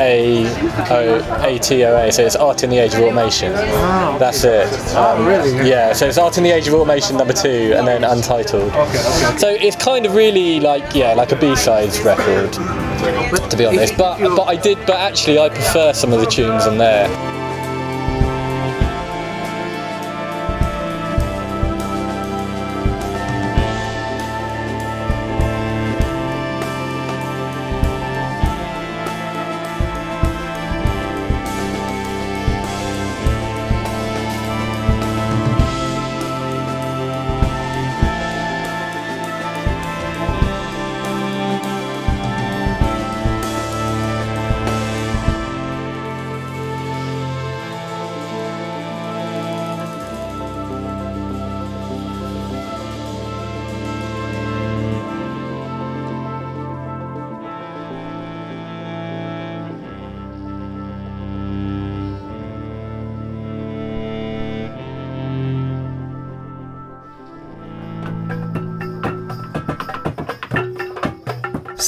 [0.00, 0.46] A
[0.90, 2.12] O A T O A.
[2.12, 3.52] So it's Art in the Age of Automation.
[3.52, 4.66] That's it.
[4.94, 5.68] Um, really?
[5.68, 5.92] Yeah.
[5.92, 8.70] So it's Art in the Age of Automation number two, and then Untitled.
[8.70, 9.38] Okay, okay.
[9.38, 13.96] So it's kind of really like yeah, like a B-sides record, to be honest.
[13.96, 17.08] But but I did, but actually I prefer some of the tunes on there.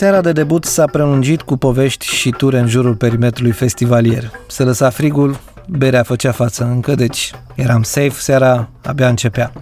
[0.04, 4.30] Seara de debut s-a prelungit cu povești și ture în jurul perimetrului festivalier.
[4.46, 5.36] Se lăsa frigul,
[5.68, 9.52] berea făcea față încă, deci eram safe, seara abia începea.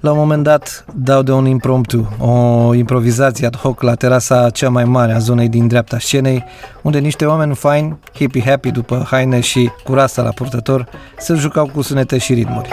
[0.00, 4.68] La un moment dat dau de un impromptu, o improvizație ad hoc la terasa cea
[4.68, 6.44] mai mare a zonei din dreapta scenei,
[6.82, 11.82] unde niște oameni faini, hippie-happy după haine și cu rasta la purtător, se jucau cu
[11.82, 12.68] sunete și ritmuri.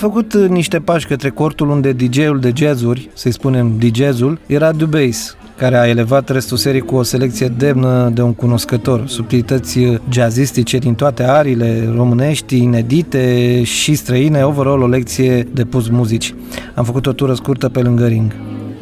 [0.00, 5.32] Făcut uh, niște pași către cortul unde DJ-ul de jazzuri, să-i spunem DJ-ul, era Dubase,
[5.56, 10.78] care a elevat restul serii cu o selecție demnă de un cunoscător, subtilități uh, jazzistice
[10.78, 16.34] din toate arile românești, inedite și străine, overall o lecție de pus muzici.
[16.74, 18.32] Am făcut o tură scurtă pe lângă ring.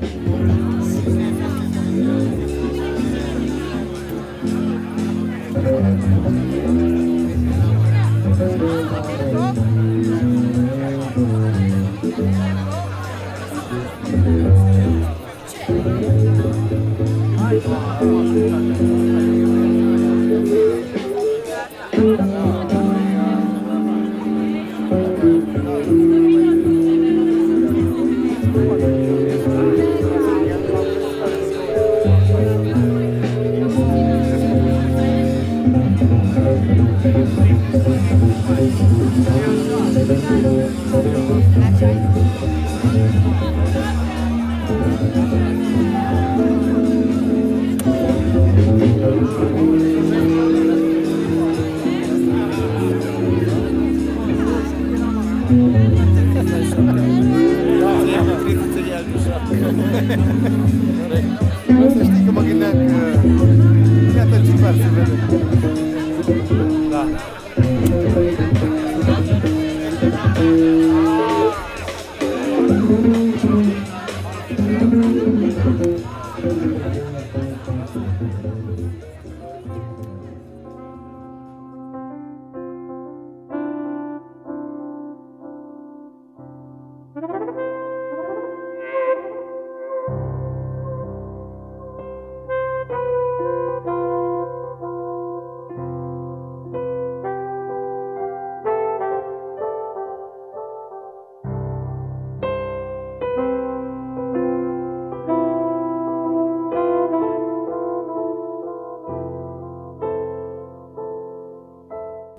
[0.01, 0.68] Să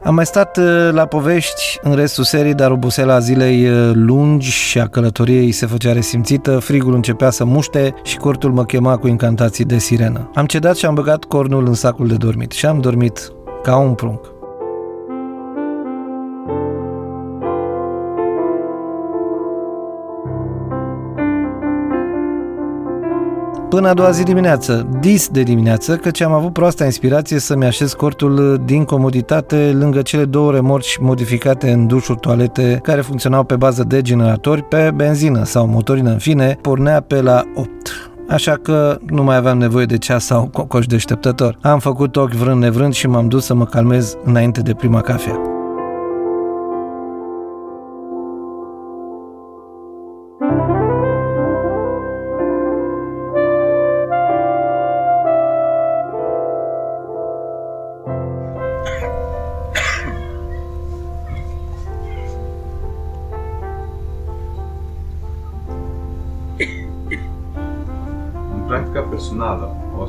[0.10, 4.80] Am mai stat uh, la povești în restul serii, dar oboseala zilei uh, lungi și
[4.80, 9.66] a călătoriei se făcea resimțită, frigul începea să muște și cortul mă chema cu incantații
[9.66, 10.30] de sirenă.
[10.34, 13.32] Am cedat și am băgat cornul în sacul de dormit și am dormit
[13.64, 14.39] ca un prunc.
[23.70, 27.94] Până a doua zi dimineață, dis de dimineață, căci am avut proasta inspirație să-mi așez
[27.94, 33.84] cortul din comoditate lângă cele două remorci modificate în dușuri toalete care funcționau pe bază
[33.84, 37.70] de generatori pe benzină sau motorină, în fine, pornea pe la 8
[38.30, 41.58] așa că nu mai aveam nevoie de ceas sau cocoș deșteptător.
[41.62, 45.49] Am făcut ochi vrând nevrând și m-am dus să mă calmez înainte de prima cafea.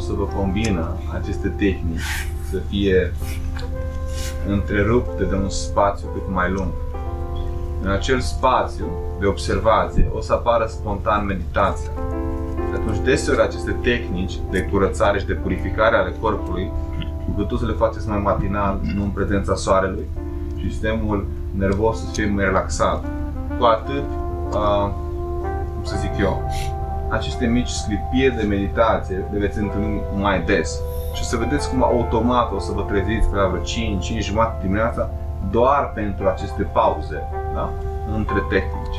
[0.01, 3.13] Să vă combină aceste tehnici să fie
[4.49, 6.69] întrerupte de un spațiu cât mai lung.
[7.83, 8.87] În acel spațiu
[9.21, 11.91] de observație o să apară spontan meditația.
[12.69, 16.73] Și atunci deseori aceste tehnici de curățare și de purificare ale corpului,
[17.25, 20.09] cu cât o să le faceți mai matinal, nu în prezența soarelui,
[20.57, 21.27] și sistemul
[21.59, 23.05] nervos să fie mai relaxat,
[23.59, 24.05] cu atât,
[24.51, 24.91] uh,
[25.75, 26.43] cum să zic eu,
[27.11, 30.81] aceste mici sclipiri de meditație le veți întâlni mai des.
[31.15, 34.25] Și o să vedeți cum automat o să vă treziți pe la vreo 5, 5
[34.25, 35.11] jumate dimineața
[35.51, 37.23] doar pentru aceste pauze
[37.55, 37.71] da?
[38.15, 38.99] între tehnici.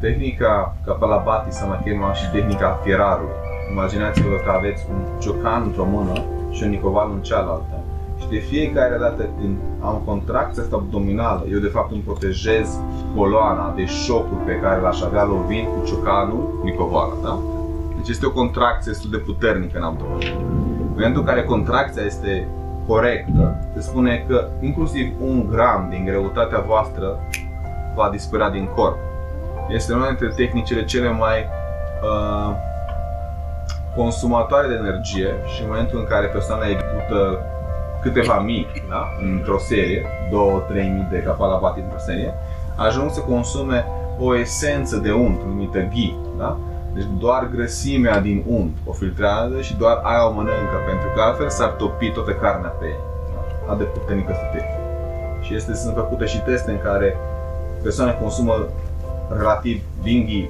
[0.00, 3.47] Tehnica Kapalabhati se mai chema și tehnica fierarului.
[3.70, 7.76] Imaginați-vă că aveți un ciocan într-o mână și un nicoval în cealaltă.
[8.20, 12.78] Și de fiecare dată când am contracția asta abdominală, eu de fapt îmi protejez
[13.16, 17.38] coloana de șocul pe care l-aș avea lovind cu ciocanul, nicovala, da?
[17.96, 20.18] Deci este o contracție destul de puternică în abdomen.
[20.80, 22.48] În momentul în care contracția este
[22.86, 27.18] corectă, se spune că inclusiv un gram din greutatea voastră
[27.94, 28.96] va dispărea din corp.
[29.68, 31.38] Este una dintre tehnicile cele mai
[32.02, 32.66] uh,
[34.02, 37.18] consumatoare de energie și în momentul în care persoana execută
[38.02, 39.02] câteva mii da?
[39.32, 42.34] într-o serie, 2-3 mii de capalabati într-o serie,
[42.76, 43.86] ajung să consume
[44.18, 46.14] o esență de unt numită ghi.
[46.38, 46.56] Da?
[46.94, 51.48] Deci doar grăsimea din unt o filtrează și doar aia o mănâncă, pentru că altfel
[51.48, 53.00] s-ar topi toată carnea pe ei.
[53.66, 54.58] Atât de puternică să
[55.44, 57.16] Și este, sunt făcute și teste în care
[57.82, 58.54] persoane consumă
[59.38, 60.48] relativ din ghii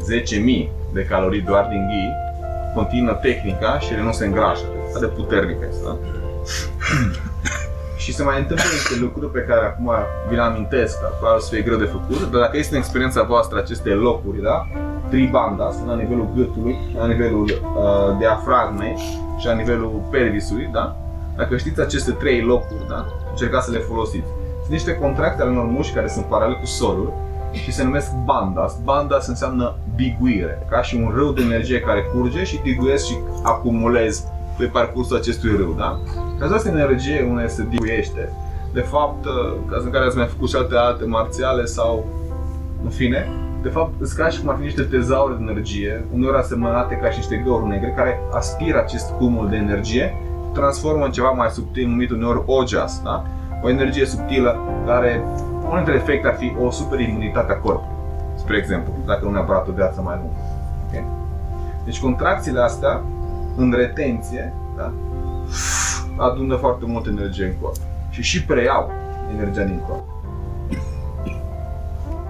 [0.67, 2.28] 10.000 de calorii doar din ghii,
[2.75, 4.65] continuă tehnica și ele nu se îngrașă.
[4.89, 5.85] Atât de puternică este.
[5.85, 5.97] Da?
[8.09, 9.91] și se mai întâmplă niște lucruri pe care acum
[10.29, 13.23] vi le amintesc, dar probabil să fie greu de făcut, dar dacă este în experiența
[13.23, 14.67] voastră aceste locuri, da?
[15.09, 18.97] Tribanda, sunt la nivelul gâtului, la nivelul uh, diafragmei
[19.39, 20.97] și la nivelul pelvisului, da?
[21.37, 23.07] Dacă știți aceste trei locuri, da?
[23.31, 24.29] Încercați să le folosiți.
[24.61, 27.13] Sunt niște contracte ale unor mușchi care sunt paralel cu solul
[27.53, 28.77] și se numesc bandas.
[28.85, 34.25] Bandas înseamnă biguire, ca și un râu de energie care curge și diguiesc și acumulezi
[34.59, 36.01] pe parcursul acestui râu, da?
[36.39, 38.33] Ca această energie unde se diguiește,
[38.73, 39.33] de fapt, uh,
[39.71, 42.07] cazul în care ați mai făcut și alte alte marțiale sau,
[42.85, 43.29] în fine,
[43.63, 47.11] de fapt, îți ca și cum ar fi niște tezauri de energie, uneori asemănate ca
[47.11, 50.17] și niște găuri negre, care aspiră acest cumul de energie,
[50.53, 53.25] transformă în ceva mai subtil, numit uneori ojas, da?
[53.63, 55.25] O energie subtilă care,
[55.69, 57.97] unul dintre efecte ar fi o superimunitate a corpului,
[58.37, 60.41] spre exemplu, dacă nu neapărat o viață mai lungă.
[60.89, 61.05] Okay?
[61.85, 63.03] Deci contracțiile astea,
[63.57, 64.93] în retenție, da?
[66.17, 67.77] adună foarte multă energie în corp
[68.11, 68.91] și și preiau
[69.37, 70.05] energia din corp.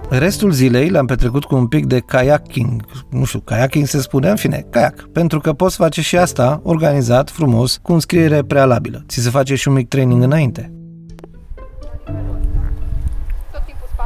[0.09, 2.85] Restul zilei l-am petrecut cu un pic de kayaking.
[3.09, 5.09] Nu știu, kayaking se spune, în fine, kayak.
[5.13, 9.03] Pentru că poți face și asta organizat, frumos, cu înscriere prealabilă.
[9.07, 10.78] Ți se face și un mic training înainte.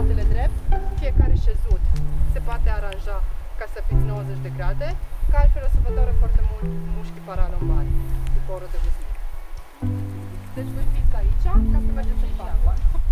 [0.04, 0.58] Spatele drept,
[1.02, 1.84] fiecare șezut
[2.34, 3.18] se poate aranja
[3.60, 4.90] ca să fiți 90 de grade,
[5.30, 7.92] că altfel o să vă doară foarte mult mușchii paralombari,
[8.36, 9.10] după oră de vâzit.
[10.56, 12.70] Deci voi fiți aici ca să mergeți în față.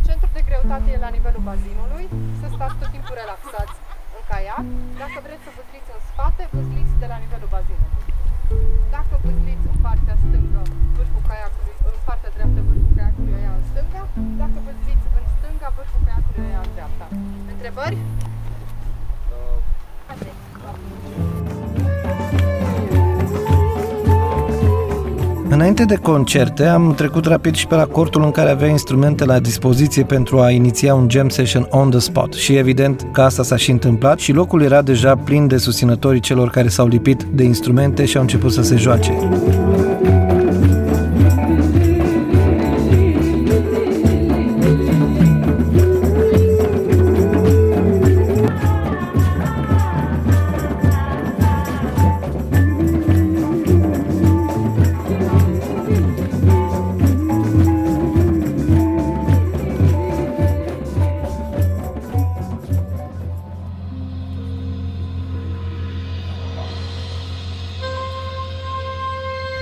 [0.08, 2.06] Centrul de greutate e la nivelul bazinului,
[2.40, 3.78] să stați tot timpul relaxați
[4.16, 4.66] în caiac.
[5.02, 8.04] Dacă vreți să vâsliți în spate, vâsliți de la nivelul bazinului.
[8.96, 10.62] Dacă vâsliți în partea stângă,
[10.98, 14.04] vârful caiacului, în partea dreaptă, vârful caiacului o ia în stânga.
[14.42, 15.41] Dacă vâsliți în stânga,
[15.78, 17.06] vârful caiacului o ia în dreapta.
[17.54, 17.98] Întrebări?
[20.08, 20.32] Haide.
[25.54, 29.40] Înainte de concerte, am trecut rapid și pe la cortul în care avea instrumente la
[29.40, 33.56] dispoziție pentru a iniția un jam session on the spot și evident că asta s-a
[33.56, 38.06] și întâmplat și locul era deja plin de susținătorii celor care s-au lipit de instrumente
[38.06, 39.14] și au început să se joace.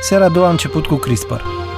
[0.10, 1.69] Seara a doua a început cu CRISPR.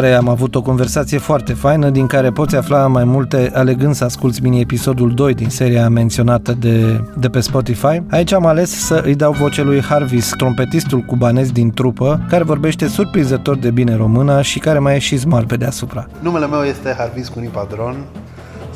[0.00, 4.04] Care am avut o conversație foarte faină din care poți afla mai multe alegând să
[4.04, 8.02] asculti mini-episodul 2 din seria menționată de, de pe Spotify.
[8.10, 12.86] Aici am ales să îi dau voce lui Harvis, trompetistul cubanez din trupă, care vorbește
[12.86, 16.06] surprinzător de bine română și care mai e și smart pe deasupra.
[16.20, 17.96] Numele meu este Harvis Cuni Padron,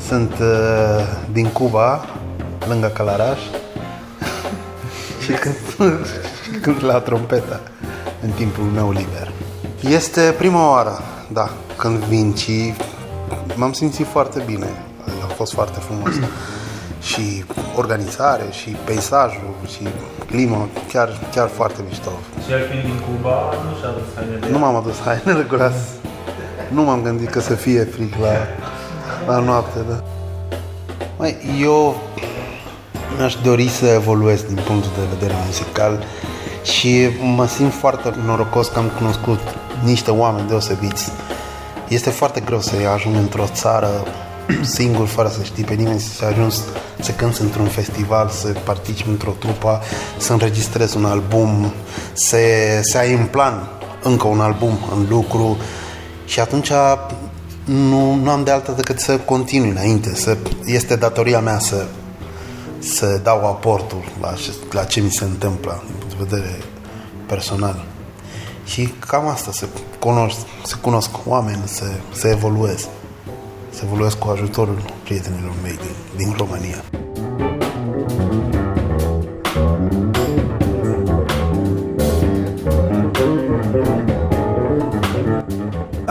[0.07, 0.47] sunt uh,
[1.31, 2.05] din Cuba,
[2.67, 3.39] lângă Calaraș
[5.23, 5.55] și cânt,
[6.43, 7.59] și cânt la trompeta
[8.23, 9.31] în timpul meu liber.
[9.89, 12.73] Este prima oară, da, când vin și
[13.55, 14.67] m-am simțit foarte bine.
[15.23, 16.13] A fost foarte frumos.
[17.09, 17.45] și
[17.75, 19.87] organizare, și peisajul, și
[20.25, 22.11] clima, chiar, chiar foarte mișto.
[22.45, 24.49] Și el fiind din Cuba, nu și-a adus hainele?
[24.49, 25.73] Nu m-am adus hainele gras.
[26.71, 28.33] Nu m-am gândit că să fie frig la,
[29.33, 30.03] la noapte, da.
[31.17, 31.95] Mai, eu
[33.17, 36.03] mi-aș dori să evoluez din punctul de vedere muzical
[36.63, 39.39] și mă simt foarte norocos că am cunoscut
[39.83, 41.11] niște oameni deosebiți.
[41.87, 44.05] Este foarte greu să ajung într-o țară
[44.61, 46.55] singur, fără să știi pe nimeni, să ajungi
[46.99, 49.81] să cânți într-un festival, să participi într-o trupă,
[50.17, 51.73] să înregistrezi un album,
[52.13, 52.37] să,
[52.81, 53.67] să ai în plan
[54.03, 55.57] încă un album în lucru
[56.25, 56.71] și atunci
[57.65, 61.85] nu, nu am de altă decât să continui înainte, să, este datoria mea să,
[62.79, 64.33] să dau aportul la,
[64.71, 66.59] la ce mi se întâmplă din punct de vedere
[67.27, 67.85] personal.
[68.65, 69.67] Și cam asta, să
[69.99, 72.87] cunosc, să cunosc oameni, să, să evoluez.
[73.69, 76.83] Să evoluez cu ajutorul prietenilor mei din, din România.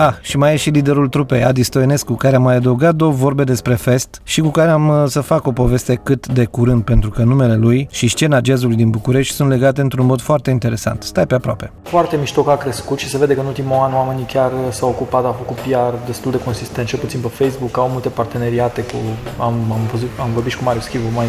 [0.02, 3.44] A, și mai e și liderul trupei, Adi Stoenescu, care a mai adăugat două vorbe
[3.44, 7.10] despre fest și cu care am uh, să fac o poveste cât de curând, pentru
[7.10, 11.02] că numele lui și scena jazzului din București sunt legate într-un mod foarte interesant.
[11.02, 11.72] Stai pe aproape.
[11.82, 14.88] Foarte mișto că a crescut și se vede că în ultimul an oamenii chiar s-au
[14.88, 18.96] ocupat, au făcut PR destul de consistent, cel puțin pe Facebook, au multe parteneriate cu,
[19.38, 21.26] am, am, văzut, am vorbit și cu Marius Chivu mai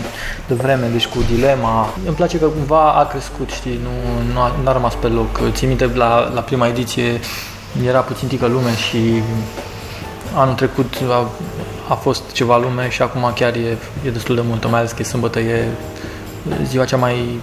[0.48, 1.88] devreme, deci cu Dilema.
[2.06, 5.40] Îmi place că cumva a crescut, știi, nu, nu, a, nu a rămas pe loc.
[5.52, 7.20] Țin minte la, la prima ediție
[7.82, 9.22] era puțin tică lume și
[10.36, 11.30] anul trecut a,
[11.90, 14.98] a fost ceva lume și acum chiar e, e destul de multă, mai ales că
[15.00, 15.68] e sâmbătă, e
[16.64, 17.40] ziua cea mai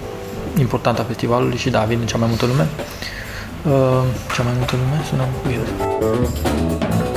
[0.58, 2.68] importantă a festivalului și da, vine cea mai multă lume.
[3.64, 4.02] Uh,
[4.36, 7.09] cea mai multă lume sună weird.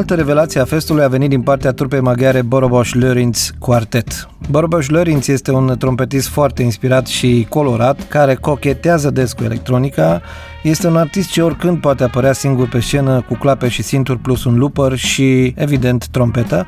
[0.00, 4.28] Altă revelație a festului a venit din partea trupei maghiare Boroboș Lörinț Quartet.
[4.50, 10.22] Boroboș Lörinț este un trompetist foarte inspirat și colorat, care cochetează des cu electronica.
[10.62, 14.44] Este un artist ce oricând poate apărea singur pe scenă cu clape și sinturi plus
[14.44, 16.66] un looper și, evident, trompetă.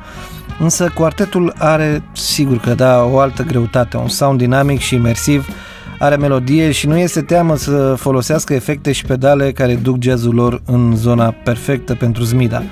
[0.59, 5.47] Însă quartetul are, sigur că da, o altă greutate, un sound dinamic și imersiv,
[5.99, 10.61] are melodie și nu este teamă să folosească efecte și pedale care duc jazzul lor
[10.65, 12.63] în zona perfectă pentru Zmida.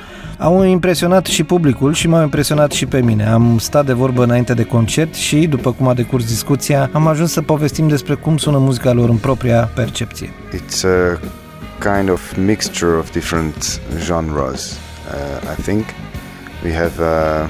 [0.41, 3.27] Au impresionat și publicul și m-au impresionat și pe mine.
[3.27, 7.31] Am stat de vorbă înainte de concert și, după cum a decurs discuția, am ajuns
[7.31, 10.29] să povestim despre cum sună muzica lor în propria percepție.
[10.53, 11.19] It's a
[11.95, 15.85] kind of mixture of different genres, uh, I think.
[16.63, 17.47] We have uh,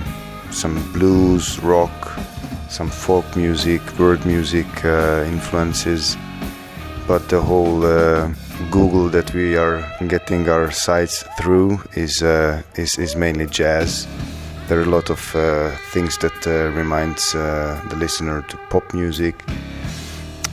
[0.50, 2.18] some blues, rock,
[2.70, 6.18] some folk music, world music uh, influences,
[7.08, 8.30] but the whole uh,
[8.70, 14.08] Google that we are getting our sites through is uh, is, is mainly jazz.
[14.68, 18.94] There are a lot of uh, things that uh, reminds uh, the listener to pop
[18.94, 19.44] music.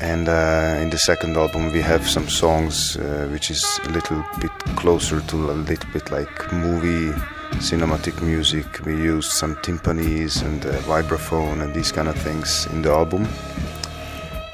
[0.00, 4.24] And uh, in the second album, we have some songs uh, which is a little
[4.40, 7.12] bit closer to a little bit like movie
[7.58, 8.66] cinematic music.
[8.84, 13.26] We used some timpanis and vibraphone and these kind of things in the album.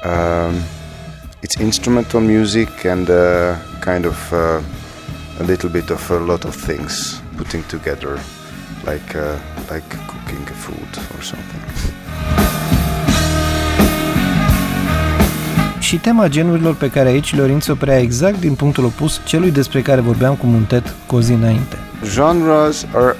[0.03, 0.63] Um,
[1.45, 4.59] it's instrumental music and uh, kind of uh,
[5.39, 8.19] a little bit of a lot of things putting together,
[8.83, 9.37] like uh,
[9.69, 11.61] like cooking food or something.
[15.79, 20.01] Și tema genurilor pe care aici Lorenzo prea exact din punctul opus celui despre care
[20.01, 21.77] vorbeam cu Muntet cu o zi înainte.
[22.03, 23.15] Genres are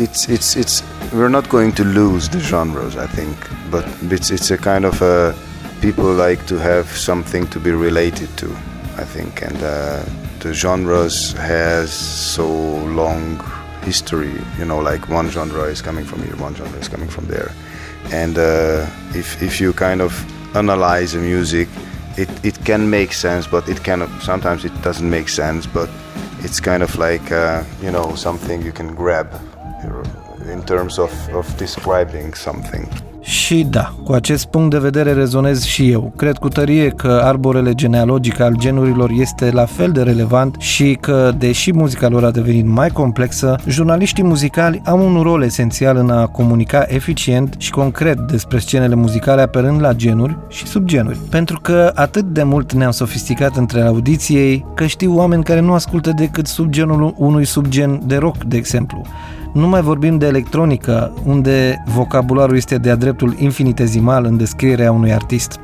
[0.00, 0.82] it's it's it's
[1.14, 3.34] we're not going to lose the genres I think
[3.70, 5.34] but it's it's a kind of a
[5.82, 8.48] people like to have something to be related to
[8.96, 10.04] I think and uh,
[10.40, 12.48] the genres has so
[13.02, 13.42] long
[13.82, 17.26] history you know like one genre is coming from here one genre is coming from
[17.26, 17.50] there
[18.12, 20.12] and uh, if if you kind of
[20.56, 21.68] analyze the music
[22.16, 25.90] it, it can make sense but it can sometimes it doesn't make sense but
[26.44, 29.28] it's kind of like uh, you know something you can grab
[30.48, 32.88] in terms of, of describing something.
[33.22, 36.12] Și da, cu acest punct de vedere rezonez și eu.
[36.16, 41.32] Cred cu tărie că arborele genealogic al genurilor este la fel de relevant și că,
[41.38, 46.26] deși muzica lor a devenit mai complexă, jurnaliștii muzicali au un rol esențial în a
[46.26, 51.18] comunica eficient și concret despre scenele muzicale apărând la genuri și subgenuri.
[51.30, 56.12] Pentru că atât de mult ne-am sofisticat între audiției că știu oameni care nu ascultă
[56.16, 59.02] decât subgenul unui subgen de rock, de exemplu.
[59.52, 65.60] Nu mai vorbim de electronică, unde vocabularul este de-a dreptul infinitezimal în descrierea unui artist.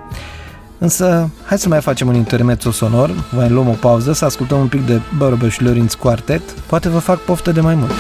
[0.79, 4.67] Însă, hai să mai facem un intermezzo sonor, mai luăm o pauză, să ascultăm un
[4.67, 7.93] pic de Bărbeș Lorinț Quartet, poate vă fac poftă de mai mult.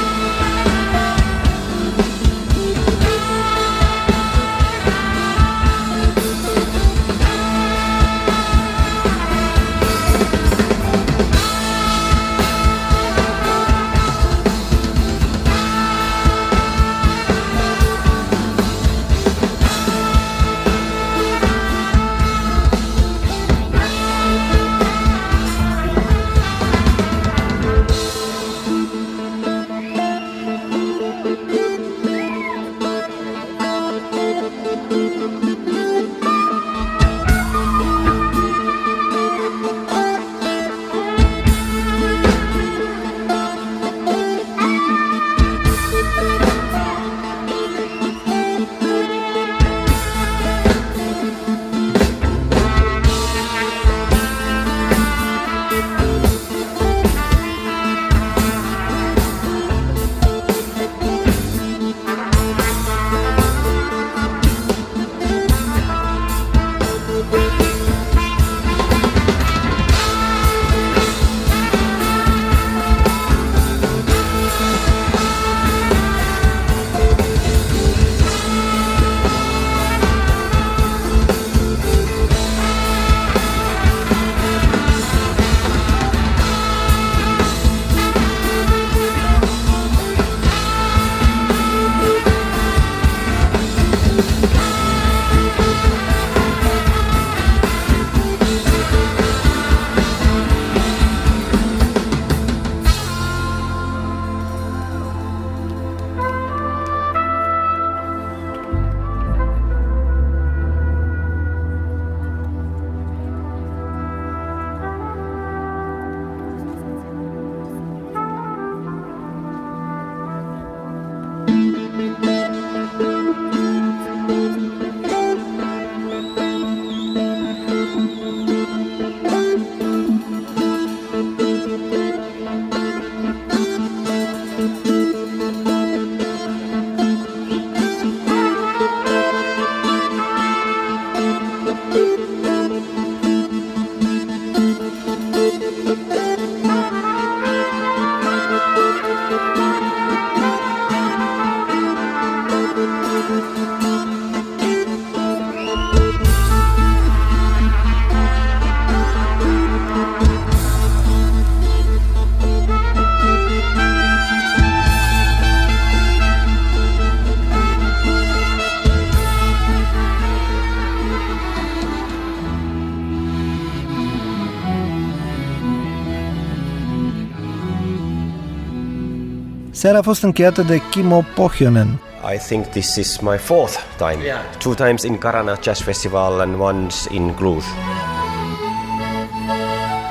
[179.78, 182.00] Seara a fost încheiată de Kimo Pohjonen.
[182.34, 184.24] I think this is my fourth time.
[184.24, 184.38] Yeah.
[184.58, 187.62] Two times in Karana Jazz Festival and once in Cluj.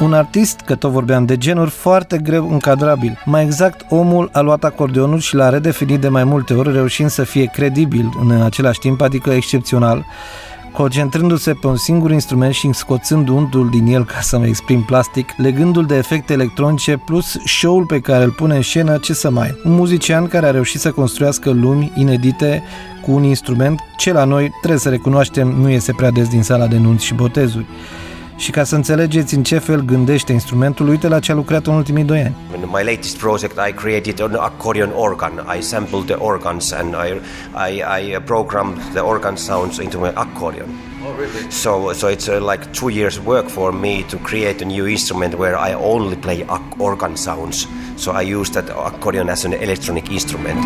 [0.02, 3.22] Un artist, că tot vorbeam de genuri, foarte greu încadrabil.
[3.26, 7.24] Mai exact, omul a luat acordeonul și l-a redefinit de mai multe ori, reușind să
[7.24, 10.06] fie credibil în același timp, adică excepțional,
[10.78, 15.34] concentrându-se pe un singur instrument și scoțând undul din el, ca să mă exprim plastic,
[15.38, 19.62] legându-l de efecte electronice plus show-ul pe care îl pune în scenă, ce să mai.
[19.64, 22.64] Un muzician care a reușit să construiască lumi inedite
[23.02, 26.68] cu un instrument ce la noi, trebuie să recunoaștem, nu iese prea des din sala
[26.68, 27.66] de nunți și botezuri.
[28.38, 31.74] Și ca să înțelegeți în ce fel gândește instrumentul, uite la ce a lucrat în
[31.74, 32.36] ultimii doi ani.
[32.56, 35.46] In my latest project, I created an accordion organ.
[35.58, 37.10] I sampled the organs and I,
[37.72, 37.82] I,
[38.16, 40.66] I programmed the organ sounds into my accordion.
[41.06, 41.52] Oh, really?
[41.52, 45.34] So, so it's uh, like two years work for me to create a new instrument
[45.38, 47.68] where I only play ac- organ sounds.
[47.96, 50.58] So I use that accordion as an electronic instrument.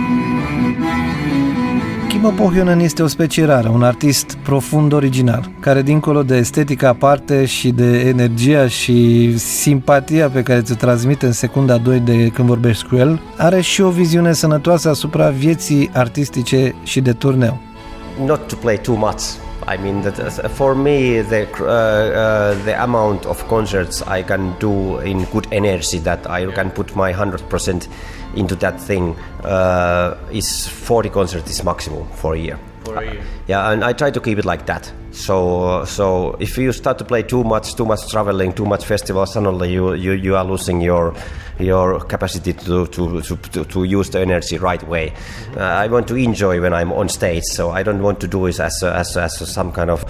[2.22, 7.46] Kimo Pohjonen este o specie rară, un artist profund original, care dincolo de estetica aparte
[7.46, 12.88] și de energia și simpatia pe care ți-o transmite în secunda 2 de când vorbești
[12.88, 17.71] cu el, are și o viziune sănătoasă asupra vieții artistice și de turneu.
[18.18, 19.22] Not to play too much.
[19.68, 24.58] I mean that uh, for me the uh, uh, the amount of concerts I can
[24.60, 27.88] do in good energy that I can put my 100%
[28.36, 32.60] into that thing uh, is 40 concerts is maximum for a year.
[32.86, 33.24] For a year.
[33.48, 34.92] Yeah, and I try to keep it like that.
[35.12, 39.26] So, so if you start to play too much, too much traveling, too much festival,
[39.26, 41.14] suddenly you, you, you are losing your
[41.60, 45.14] your capacity to, to, to, to, use the energy right way.
[45.56, 48.48] Uh, I want to enjoy when I'm on stage, so I don't want to do
[48.48, 50.04] it as as, as some kind of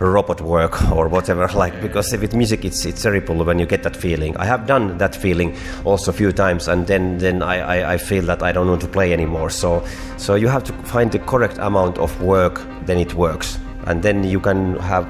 [0.00, 1.48] robot work or whatever.
[1.56, 4.36] Like because with music, it's it's terrible when you get that feeling.
[4.36, 7.98] I have done that feeling also a few times, and then then I, I, I
[7.98, 9.50] feel that I don't want to play anymore.
[9.50, 9.84] So
[10.16, 14.24] so you have to find the correct amount of work, then it works and then
[14.24, 15.06] you can have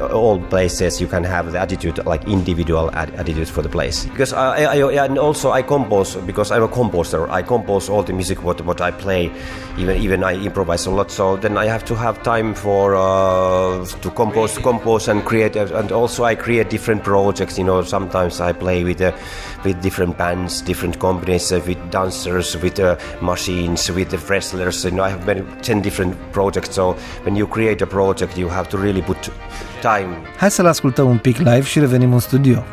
[0.00, 4.04] all places you can have the attitude like individual ad- attitude for the place.
[4.06, 8.02] Because I, I, I and also I compose because I'm a composer I compose all
[8.02, 9.30] the music what what I play.
[9.78, 11.10] Even even I improvise a lot.
[11.10, 15.56] So then I have to have time for uh, to compose compose and create.
[15.56, 17.82] And also I create different projects you know.
[17.82, 19.16] Sometimes I play with uh,
[19.66, 24.84] with different bands different companies uh, with dancers with uh, machines with the wrestlers.
[24.84, 26.74] You know I have many 10 different projects.
[26.74, 29.30] So when you create a project you have to really put
[29.80, 30.16] time.
[30.36, 32.64] Hai să-l ascultăm un pic live și revenim în studio.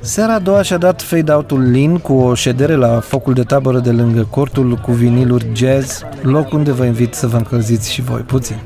[0.00, 3.90] Seara a doua și-a dat fade-out-ul Lin cu o ședere la focul de tabără de
[3.90, 8.56] lângă cortul cu viniluri jazz, loc unde vă invit să vă încălziți și voi puțin.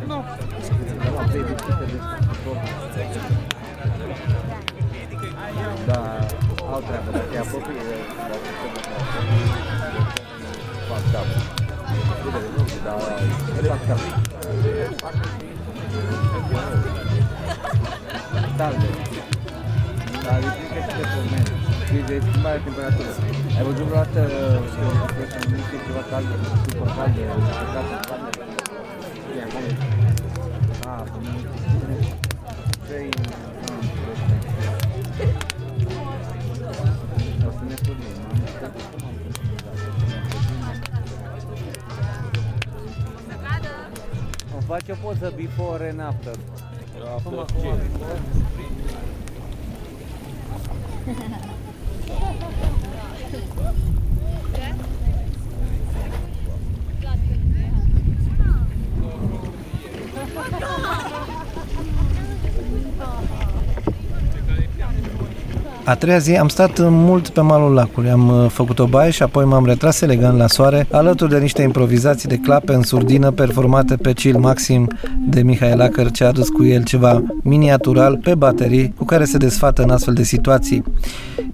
[65.91, 69.23] A treia zi am stat mult pe malul lacului, am uh, făcut o baie și
[69.23, 73.97] apoi m-am retras elegant la soare, alături de niște improvizații de clape în surdină performate
[73.97, 74.89] pe chill maxim
[75.29, 79.37] de Mihail Acker, ce a adus cu el ceva miniatural pe baterii cu care se
[79.37, 80.85] desfată în astfel de situații.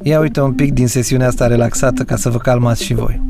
[0.03, 3.21] Ia uite un pic din sesiunea asta relaxată ca să vă calmați și voi.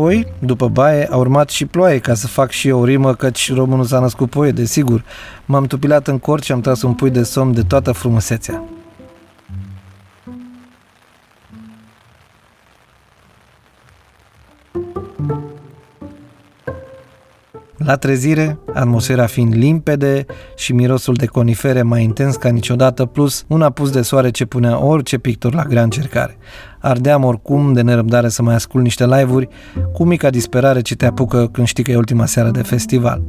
[0.00, 3.52] Apoi, după baie, a urmat și ploaie ca să fac și eu o rimă, căci
[3.54, 5.04] românul s-a născut poet, desigur.
[5.44, 8.62] M-am tupilat în cort și am tras un pui de somn de toată frumusețea.
[17.84, 20.26] La trezire, atmosfera fiind limpede
[20.56, 24.84] și mirosul de conifere mai intens ca niciodată, plus un apus de soare ce punea
[24.84, 26.36] orice pictor la grea încercare.
[26.78, 29.48] Ardeam oricum de nerăbdare să mai ascult niște live-uri,
[29.92, 33.22] cu mica disperare ce te apucă când știi că e ultima seară de festival.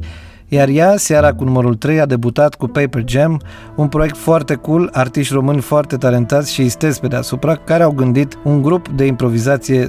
[0.54, 3.40] Iar ea, seara cu numărul 3, a debutat cu Paper Jam,
[3.76, 8.38] un proiect foarte cool, artiști români foarte talentați și istezi pe deasupra, care au gândit
[8.44, 9.88] un grup de improvizație 100%.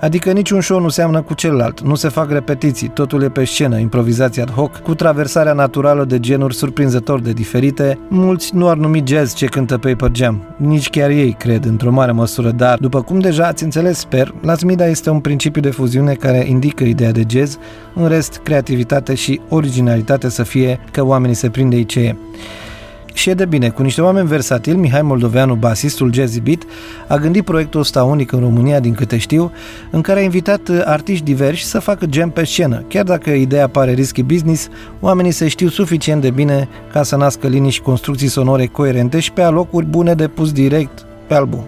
[0.00, 3.78] Adică niciun show nu seamănă cu celălalt, nu se fac repetiții, totul e pe scenă,
[3.78, 7.98] improvizație ad hoc, cu traversarea naturală de genuri surprinzător de diferite.
[8.08, 12.12] Mulți nu ar numi jazz ce cântă Paper Jam, nici chiar ei, cred, într-o mare
[12.12, 16.44] măsură, dar, după cum deja ați înțeles, sper, Lasmida este un principiu de fuziune care
[16.48, 17.58] indică ideea de jazz,
[17.94, 22.16] în rest, creativitate și originalitate să fie că oamenii se prind de ei ce e.
[23.12, 26.62] Și e de bine, cu niște oameni versatili, Mihai Moldoveanu, basistul Jazzy Beat,
[27.08, 29.52] a gândit proiectul ăsta unic în România, din câte știu,
[29.90, 32.84] în care a invitat artiști diversi să facă jam pe scenă.
[32.88, 34.68] Chiar dacă ideea pare risky business,
[35.00, 39.32] oamenii se știu suficient de bine ca să nască linii și construcții sonore coerente și
[39.32, 41.66] pe alocuri bune de pus direct pe album.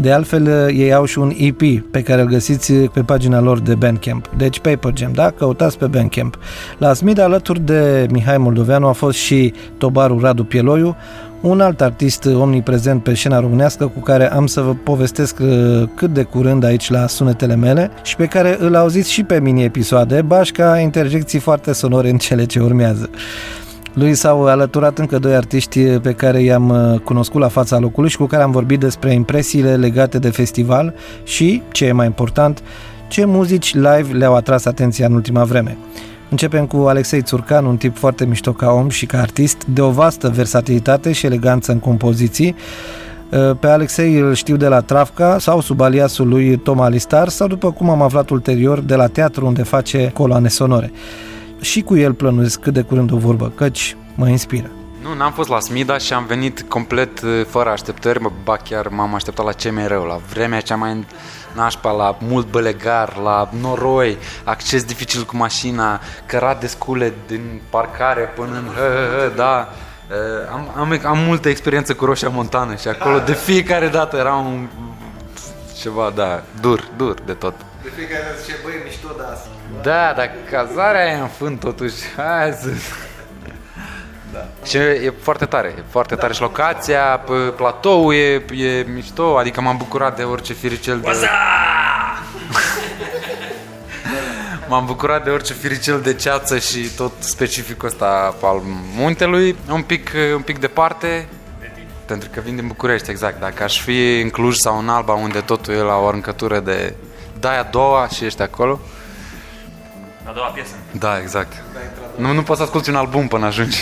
[0.00, 3.74] De altfel, ei au și un EP pe care îl găsiți pe pagina lor de
[3.74, 4.30] Bandcamp.
[4.36, 5.30] Deci Paper Jam, da?
[5.30, 6.38] Căutați pe Bandcamp.
[6.78, 10.96] La Smid, alături de Mihai Moldoveanu, a fost și Tobaru Radu Pieloiu,
[11.40, 16.12] un alt artist omniprezent pe scena românească cu care am să vă povestesc uh, cât
[16.12, 20.78] de curând aici la sunetele mele și pe care îl auziți și pe mini-episoade, bașca
[20.78, 23.10] interjecții foarte sonore în cele ce urmează.
[23.98, 28.16] Lui s-au alăturat încă doi artiști pe care i-am uh, cunoscut la fața locului și
[28.16, 30.94] cu care am vorbit despre impresiile legate de festival
[31.24, 32.62] și, ce e mai important,
[33.08, 35.76] ce muzici live le-au atras atenția în ultima vreme.
[36.30, 39.90] Începem cu Alexei Țurcan, un tip foarte mișto ca om și ca artist, de o
[39.90, 42.54] vastă versatilitate și eleganță în compoziții.
[43.30, 47.46] Uh, pe Alexei îl știu de la Travca sau sub aliasul lui Tom Alistar sau
[47.46, 50.92] după cum am aflat ulterior de la teatru unde face coloane sonore.
[51.60, 54.70] Și cu el plănuiesc cât de curând o vorbă, căci mă inspiră.
[55.02, 58.88] Nu, n-am fost la Smida și am venit complet uh, fără așteptări, mă, ba chiar
[58.88, 61.06] m-am așteptat la ce mai rău, la vremea cea mai
[61.54, 68.32] nașpa, la mult bălegar, la noroi, acces dificil cu mașina, cărat de scule din parcare
[68.36, 69.68] până în hă, hă, hă, da.
[70.10, 74.34] Uh, Am, am, am multă experiență cu Roșia Montană și acolo de fiecare dată era
[74.34, 74.68] un
[75.80, 77.54] ceva, da, dur, dur de tot.
[77.82, 79.48] De fiecare dată zice, băi, mișto de asta.
[79.82, 81.94] Da, dar cazarea e în fân totuși.
[82.16, 82.68] Hai să...
[84.32, 84.46] Da.
[84.64, 89.60] Și e foarte tare, e foarte tare și locația, p- platoul e, e mișto, adică
[89.60, 91.08] m-am bucurat de orice firicel de...
[94.68, 98.60] M-am bucurat de orice firicel de ceață și tot specificul ăsta al
[98.96, 101.28] muntelui, un pic, un pic departe,
[102.06, 103.40] pentru că vin din București, exact.
[103.40, 106.94] Dacă aș fi în Cluj sau în Alba, unde totul e la o arâncătură de
[107.40, 108.80] dai a doua și ești acolo,
[110.28, 110.74] A doua piesă.
[110.98, 111.52] da, exact.
[112.16, 113.78] Nu, nu poți să asculti un album până ajungi.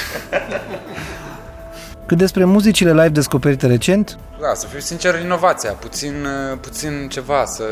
[2.06, 6.26] Cât despre muzicile live descoperite recent, Da, să fiu sincer, inovația, puțin,
[6.60, 7.64] puțin ceva, să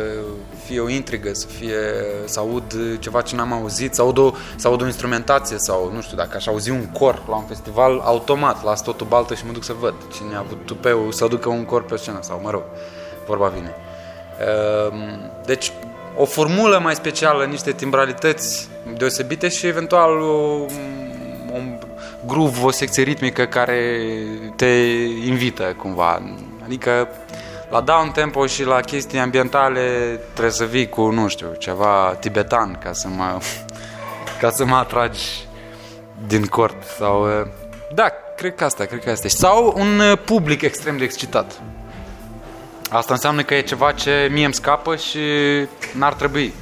[0.64, 1.77] fie o intrigă, să fie,
[2.25, 6.01] să aud ceva ce n-am auzit, să aud o, să aud o instrumentație sau, nu
[6.01, 9.53] știu, dacă aș auzi un cor la un festival, automat, las totul baltă și mă
[9.53, 12.51] duc să văd cine a avut tupeu să aducă un cor pe scenă sau, mă
[12.51, 12.62] rog,
[13.27, 13.75] vorba vine.
[14.41, 15.72] Ehm, Deci,
[16.17, 20.67] o formulă mai specială, niște timbralități deosebite și eventual o,
[21.53, 21.79] un
[22.27, 24.01] groove, o secție ritmică care
[24.57, 24.67] te
[25.27, 26.23] invită cumva.
[26.65, 27.09] Adică
[27.71, 32.79] la down tempo și la chestii ambientale trebuie să vii cu, nu știu, ceva tibetan
[32.83, 33.39] ca să mă,
[34.41, 35.47] ca să mă atragi
[36.27, 37.41] din cort sau...
[37.41, 37.47] uh,
[37.95, 39.31] Da, cred că asta, cred că asta e.
[39.31, 41.61] Sau un uh, public extrem de excitat.
[42.91, 45.18] Asta înseamnă că e ceva ce mie îmi scapă și
[45.95, 46.53] n-ar trebui.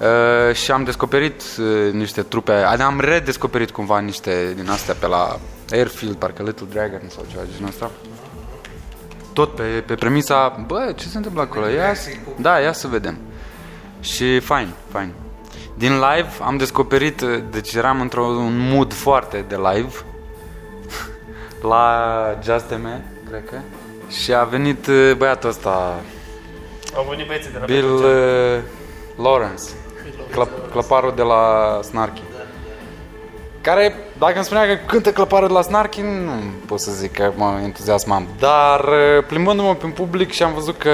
[0.00, 5.06] Uh, și am descoperit uh, niște trupe, adică am redescoperit cumva niște din astea pe
[5.06, 5.38] la
[5.70, 7.90] Airfield, parcă Little Dragon sau ceva de genul ăsta.
[9.32, 11.68] Tot pe, pe premisa, bă, ce se întâmplă acolo?
[11.68, 13.18] Ia, să- da, ia să vedem.
[14.00, 15.12] Și fain, fain.
[15.74, 19.94] Din live am descoperit, uh, deci eram într-un mood foarte de live
[21.70, 23.56] la Just M, cred că.
[24.10, 26.00] Și a venit uh, băiatul ăsta,
[26.94, 28.56] Au venit băieții de la Bill Petroceni.
[28.56, 29.62] uh, Lawrence,
[30.30, 32.22] clăp- clăparul de la Snarky.
[33.60, 36.32] Care, dacă îmi spunea că cântă clăparul de la Snarky, nu
[36.66, 38.28] pot să zic că mă entuziasmam.
[38.38, 40.90] Dar uh, plimbându-mă prin public și am văzut că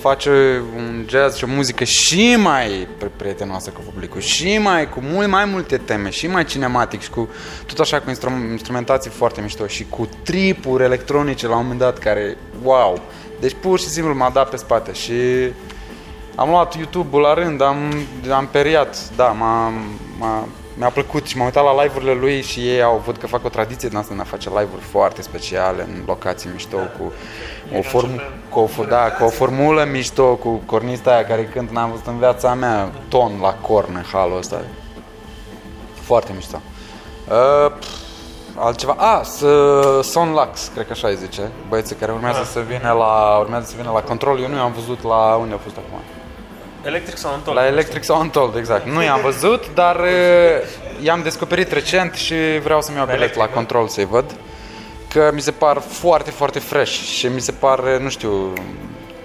[0.00, 5.00] face un jazz și o muzică și mai pri- prietenoasă cu publicul, și mai cu
[5.02, 7.28] mult mai multe teme, și mai cinematic și cu
[7.66, 11.98] tot așa cu instrum- instrumentații foarte mișto și cu tripuri electronice la un moment dat
[11.98, 13.00] care, wow!
[13.40, 15.12] Deci pur și simplu m-a dat pe spate și
[16.34, 17.76] am luat YouTube-ul la rând, am,
[18.30, 19.72] am periat, da, m-a,
[20.18, 20.44] m-a,
[20.80, 23.48] mi-a plăcut și m-am uitat la live-urile lui și ei au văd că fac o
[23.48, 27.12] tradiție din asta de a face live-uri foarte speciale în locații mișto cu
[27.78, 31.70] o, form, cu, o, f- da, cu o formulă mișto cu cornista aia care cânt
[31.70, 34.60] n-am văzut în viața mea ton la corn în halul ăsta.
[36.00, 36.60] Foarte mișto.
[37.28, 37.88] Uh, pf,
[38.56, 38.94] altceva.
[38.98, 39.26] A, ah,
[40.02, 41.50] Son Lux, cred că așa îi zice.
[41.68, 44.40] Băieții care urmează să vină la urmează să vină la control.
[44.40, 46.19] Eu nu i-am văzut la unde au fost acum.
[46.84, 47.56] Electric sau Untold?
[47.56, 48.86] La Electric sau Untold, exact.
[48.86, 53.88] Nu i-am văzut, dar uh, i-am descoperit recent și vreau să-mi iau bilet la control
[53.88, 54.24] să-i văd.
[55.08, 58.52] Că mi se par foarte, foarte fresh și mi se par, nu știu,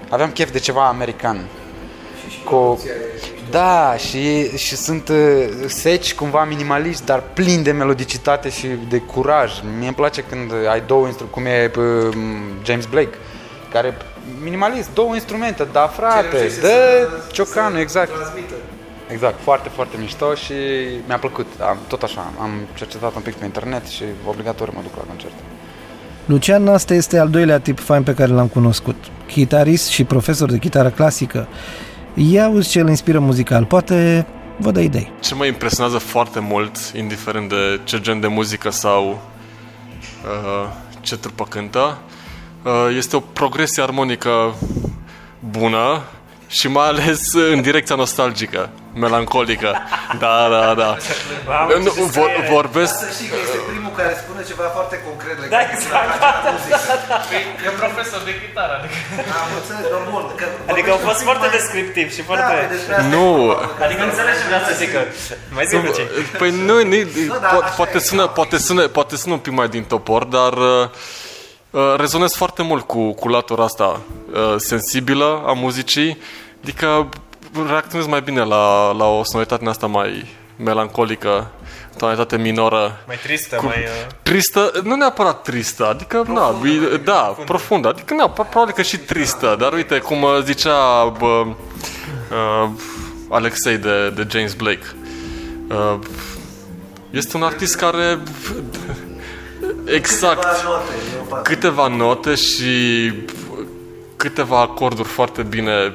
[0.09, 1.45] aveam chef de ceva american.
[2.43, 2.83] Cu...
[3.49, 9.51] Da, și, și sunt uh, seci, cumva minimaliști, dar plini de melodicitate și de curaj.
[9.77, 12.15] Mie îmi place când ai două instrumente, cum e uh,
[12.63, 13.17] James Blake,
[13.71, 13.97] care
[14.43, 18.11] minimalist, două instrumente, da frate, reușește dă să- ciocanul, să exact.
[18.13, 18.53] transmită.
[19.11, 20.53] Exact, foarte, foarte mișto și
[21.07, 21.45] mi-a plăcut.
[21.61, 25.33] Am, tot așa, am cercetat un pic pe internet și obligatoriu mă duc la concert.
[26.25, 28.95] Lucian Nasta este al doilea tip fain pe care l-am cunoscut.
[29.27, 31.47] Chitarist și profesor de chitară clasică.
[32.13, 34.25] Ia uzi ce îl inspiră muzical, poate
[34.57, 35.11] vă dă idei.
[35.19, 40.69] Ce mă impresionează foarte mult, indiferent de ce gen de muzică sau uh,
[41.01, 42.13] ce trupă cântă, uh,
[42.97, 44.55] este o progresie armonică
[45.39, 46.03] bună
[46.47, 48.69] și mai ales în direcția nostalgică,
[49.03, 49.69] melancolică.
[50.23, 50.91] Da, da, da.
[51.47, 52.49] Mamă, nu, ce vor, scrie.
[52.55, 52.93] vorbesc...
[52.99, 56.09] Dar să știi că este primul care spune ceva foarte concret legat Da, cu exact,
[56.15, 56.79] acea da, muzică.
[56.89, 57.17] da, da.
[57.29, 58.95] Păi, E profesor de chitară, adică...
[59.43, 60.23] Am înțeles, dar bun.
[60.39, 62.51] Că Adică au fost foarte descriptiv și foarte...
[62.53, 63.27] Da, pe despre asta Nu.
[63.85, 65.01] Adică înțelegi ce vreau să zic că...
[65.57, 66.03] Mai zi ce.
[66.41, 66.97] Păi nu, nu
[67.31, 69.83] Nu, da, po- așa poate, e, sună, poate, sună, poate sună un pic mai din
[69.93, 71.34] topor, dar uh, uh,
[71.97, 73.99] rezonez foarte mult cu, cu latura asta
[74.33, 76.17] uh, sensibilă a muzicii,
[76.61, 77.09] adică
[77.67, 80.25] reacționez mai bine la, la o sonoritate din asta mai
[80.57, 81.47] melancolică,
[81.97, 83.03] tonalitate minoră.
[83.07, 83.77] Mai tristă, Cu- mai...
[83.77, 86.55] uh, Tristă, nu neapărat tristă, adică, na,
[86.93, 91.05] e- da, profundă, adică, na, pro- probabil că și tristă, dar uite, cum uh, zicea
[91.19, 92.69] bă, uh,
[93.29, 94.85] Alexei de, de James Blake,
[95.69, 95.99] uh,
[97.11, 98.19] este un artist care,
[99.85, 100.47] exact,
[101.43, 103.11] câteva note și
[104.15, 105.93] câteva acorduri foarte bine,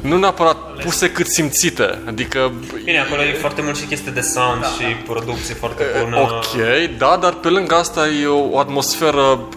[0.00, 2.52] nu neapărat puse cât simțite, adică
[2.84, 6.16] Bine, acolo e foarte mult și chestie de sound și producție foarte bună.
[6.20, 6.54] Ok,
[6.98, 9.48] da, dar pe lângă asta e o, o atmosferă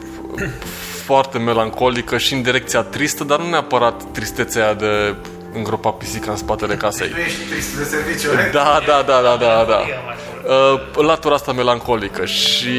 [1.05, 5.15] foarte melancolică și în direcția tristă, dar nu neapărat tristețea aia de
[5.53, 7.09] îngropa pisica în spatele casei.
[7.09, 9.81] Tu ești trist de serviciu, Da, da, da, da, da, da.
[10.47, 12.77] Uh, latura asta melancolică și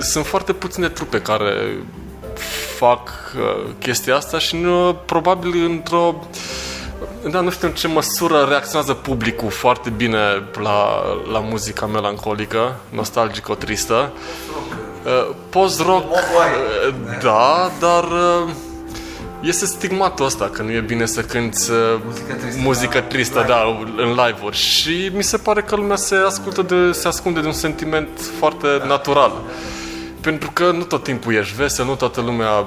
[0.00, 1.76] sunt foarte puține trupe care
[2.76, 6.14] fac uh, chestia asta și nu, probabil într-o
[7.30, 10.18] da, nu știu în ce măsură reacționează publicul foarte bine
[10.62, 11.02] la,
[11.32, 14.12] la muzica melancolică, nostalgică, tristă.
[15.04, 18.50] Uh, Post-rock, uh, da, dar uh,
[19.44, 22.00] este stigmatul ăsta că nu e bine să cânti uh,
[22.56, 23.62] muzică tristă, da,
[23.96, 27.52] în live-uri și mi se pare că lumea se ascultă de, se ascunde de un
[27.52, 29.32] sentiment foarte natural.
[30.20, 32.66] Pentru că nu tot timpul ești vesel, nu toată lumea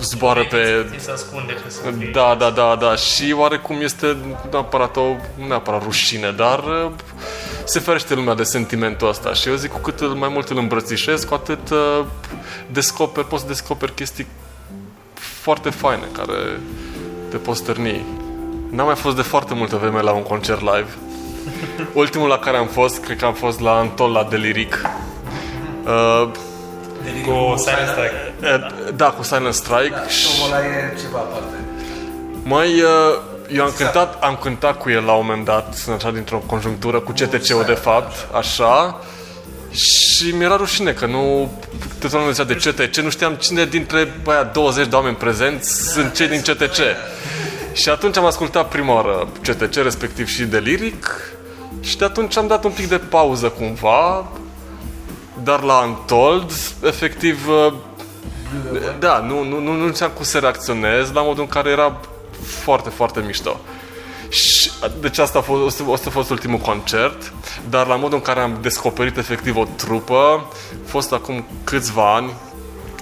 [0.00, 0.86] zboară pe...
[0.96, 2.12] Ți se ascunde că să fii...
[2.12, 2.96] Da, da, da, da.
[2.96, 4.16] Și oarecum este
[4.50, 6.90] neapărat o, nu neapărat rușine, dar uh,
[7.64, 9.32] se ferește lumea de sentimentul ăsta.
[9.32, 12.04] Și eu zic, cu cât mai mult îl îmbrățișez, cu atât uh,
[12.70, 14.26] descoperi, poți să descoperi chestii
[15.44, 16.60] foarte faine care
[17.30, 18.04] te poți stârni.
[18.70, 20.86] N-am mai fost de foarte multă vreme la un concert live.
[22.02, 24.82] Ultimul la care am fost, cred că am fost la Antol la Deliric.
[25.84, 26.30] Uh,
[27.26, 28.34] Cu Silent Strike.
[28.42, 29.94] uh, da, cu Silent Strike.
[30.08, 31.54] Și Omul ăla e ceva aparte.
[32.42, 33.18] mai uh,
[33.50, 37.00] eu am cântat, am cântat cu el la un moment dat, sunt așa dintr-o conjunctură
[37.00, 39.00] cu CTC-ul de fapt, așa.
[39.74, 41.52] Și mi-era rușine că nu
[41.98, 46.14] toată lumea zicea de CTC, nu știam cine dintre aia 20 de oameni prezenți sunt
[46.14, 46.76] cei din CTC.
[47.72, 51.30] Și atunci am ascultat prima oară CTC, respectiv și de liric,
[51.80, 54.28] și de atunci am dat un pic de pauză cumva,
[55.42, 56.52] dar la Untold,
[56.84, 57.72] efectiv, uh,
[58.98, 62.00] da, nu, nu, nu, nu știam cum să reacționez, la modul în care era
[62.42, 63.60] foarte, foarte mișto.
[64.34, 64.70] Și,
[65.00, 67.32] deci asta a fost, asta a fost ultimul concert,
[67.68, 72.32] dar la modul în care am descoperit efectiv o trupă, a fost acum câțiva ani,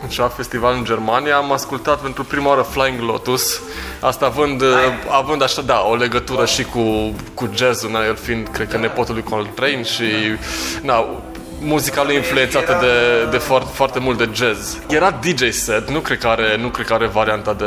[0.02, 3.60] în ceva festival în Germania, am ascultat pentru prima oară Flying Lotus,
[4.00, 4.62] asta având,
[5.08, 9.14] având așa, da, o legătură și cu, cu jazzul, na, el fiind, cred că, nepotul
[9.14, 10.04] lui Coltrane și,
[10.82, 11.22] na,
[11.60, 14.78] muzica lui influențată de, de foarte, foarte mult de jazz.
[14.88, 17.64] Era DJ set, nu cred că are, nu cred că are varianta de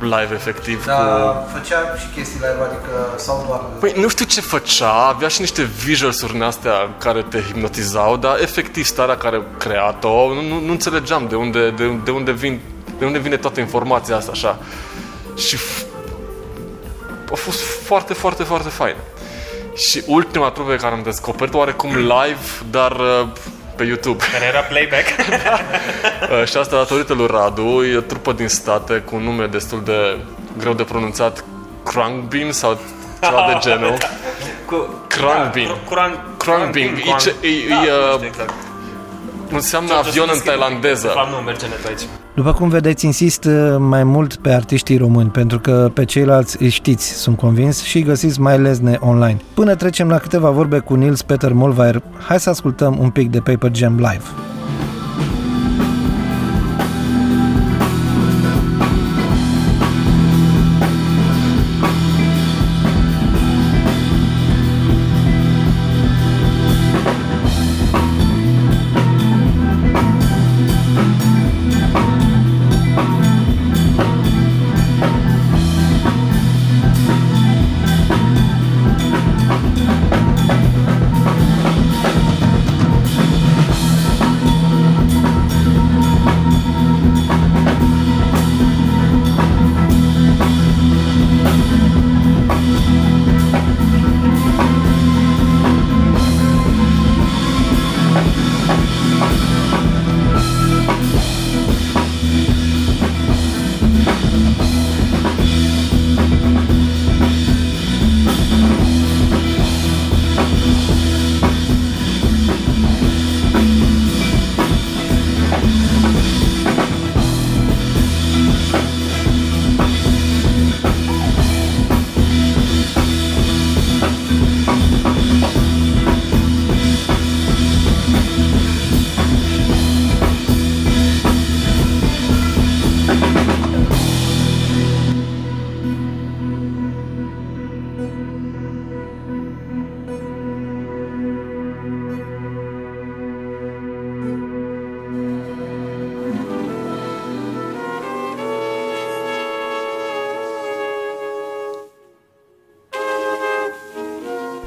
[0.00, 0.86] live efectiv cu...
[0.86, 3.60] Dar făcea și chestii live, adică sau doar...
[3.80, 8.40] Păi nu știu ce făcea, avea și niște visuals-uri din astea care te hipnotizau, dar
[8.40, 12.60] efectiv starea care a creat-o, nu, nu, nu înțelegeam de unde, de, de, unde vin,
[12.98, 14.58] de unde vine toată informația asta așa.
[15.36, 15.84] Și f-
[17.32, 18.96] a fost foarte, foarte, foarte fain.
[19.74, 23.26] Și ultima trupă pe care am descoperit oarecum live, dar uh,
[23.76, 24.24] pe YouTube.
[24.32, 25.04] Care era playback.
[26.40, 29.82] Uh, și asta datorită lui Radu, e o trupă din state cu un nume destul
[29.84, 30.16] de
[30.58, 31.44] greu de pronunțat,
[31.84, 32.78] Krungbin sau
[33.22, 33.96] ceva de genul.
[34.64, 35.04] Cu...
[35.08, 35.68] Krungbin.
[35.88, 36.24] Kuran...
[36.38, 37.02] Krungbin.
[37.04, 38.52] E, ce- e, e, Da, nu uh, știu exact.
[39.50, 40.50] înseamnă Ce- ce avion să în descrie?
[40.52, 41.06] tailandeză.
[41.06, 42.00] De fapt nu merge net aici.
[42.36, 46.68] După cum vedeți, insist uh, mai mult pe artiștii români, pentru că pe ceilalți îi
[46.68, 49.40] știți, sunt convins, și îi găsiți mai lesne online.
[49.54, 53.40] Până trecem la câteva vorbe cu Nils Peter Molvaier, hai să ascultăm un pic de
[53.40, 54.24] Paper Jam live.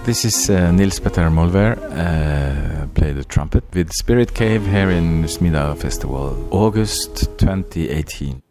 [0.10, 5.23] This is uh, Nils Petter Molver, uh, play the trumpet with Spirit Cave here in
[5.26, 8.41] Smida Festival, August 2018.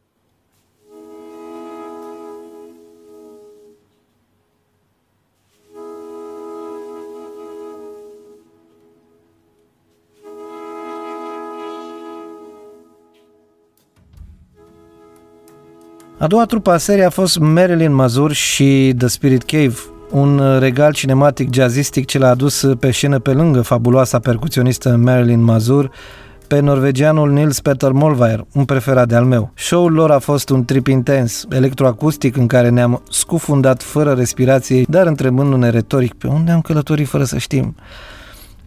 [16.18, 20.93] A doua trupă a seriei a fost Marilyn Mazur și The Spirit Cave, un regal
[20.93, 25.90] cinematic jazzistic ce l-a adus pe scenă pe lângă fabuloasa percuționistă Marilyn Mazur,
[26.47, 29.51] pe norvegianul Nils Peter Molvær, un preferat de-al meu.
[29.55, 35.06] Show-ul lor a fost un trip intens, electroacustic în care ne-am scufundat fără respirație, dar
[35.06, 37.74] întrebându-ne retoric pe unde am călătorit fără să știm.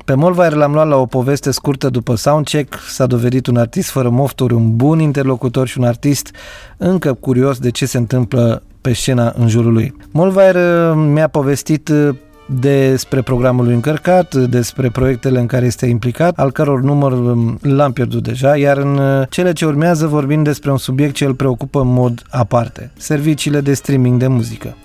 [0.06, 4.10] Pe Molvær l-am luat la o poveste scurtă după soundcheck, s-a dovedit un artist fără
[4.10, 6.32] mofturi, un bun interlocutor și un artist
[6.78, 9.96] încă curios de ce se întâmplă pe scena în jurul lui.
[10.12, 12.16] Molvær uh, mi-a povestit uh,
[12.60, 17.92] despre programul lui încărcat, despre proiectele în care este implicat, al căror număr um, l-am
[17.92, 21.80] pierdut deja, iar în uh, cele ce urmează vorbim despre un subiect ce îl preocupă
[21.80, 24.76] în mod aparte, serviciile de streaming de muzică.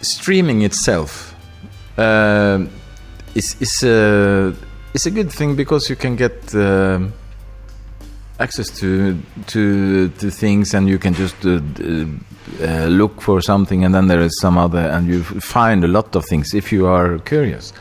[0.00, 1.10] Streaming itself
[1.96, 2.66] uh,
[3.32, 4.54] is, is, uh,
[4.92, 7.06] is a good thing because you can get uh,
[8.40, 11.60] access to, to, to things and you can just uh,
[12.60, 16.14] uh, look for something and then there is some other and you find a lot
[16.16, 17.72] of things if you are curious.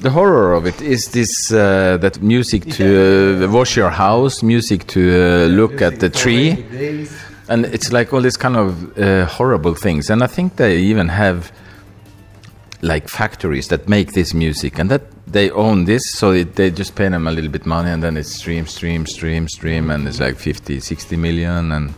[0.00, 4.86] The horror of it is this uh, that music to uh, wash your house music
[4.88, 6.64] to uh, look at the tree.
[7.48, 10.08] and it's like all these kind of uh, horrible things.
[10.08, 11.52] And i think they even have
[12.82, 16.94] like factories that make this music and that they own this so it, they just
[16.94, 20.18] pay them a little bit money and then it's stream stream stream stream and it's
[20.18, 21.94] like 50 60 million and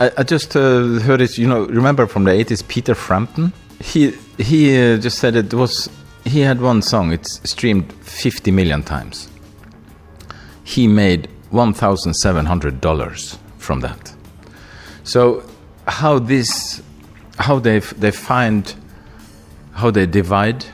[0.00, 3.52] i, I just uh, heard it you know remember from the 80s peter frampton?
[3.80, 5.90] He he uh, just said it was
[6.24, 9.28] he had one song it's streamed 50 million times.
[10.64, 14.14] He made $1700 from that.
[15.04, 15.44] So
[15.86, 16.82] how this
[17.38, 18.74] how they they find
[19.74, 20.64] how they divide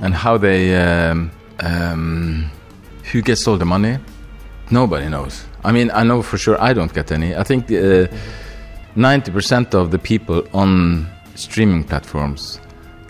[0.00, 1.30] and how they um,
[1.60, 2.50] um,
[3.12, 3.98] who gets all the money?
[4.70, 5.44] Nobody knows.
[5.64, 7.34] I mean i know for sure i don't get any.
[7.34, 8.06] I think uh,
[8.96, 12.60] 90% of the people on streaming platforms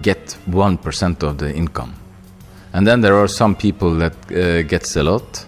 [0.00, 1.94] get 1% of the income.
[2.72, 5.46] And then there are some people that uh, gets a lot.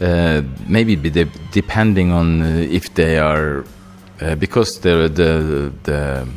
[0.00, 3.64] Uh, maybe be de- depending on uh, if they are
[4.20, 6.28] uh, because the the the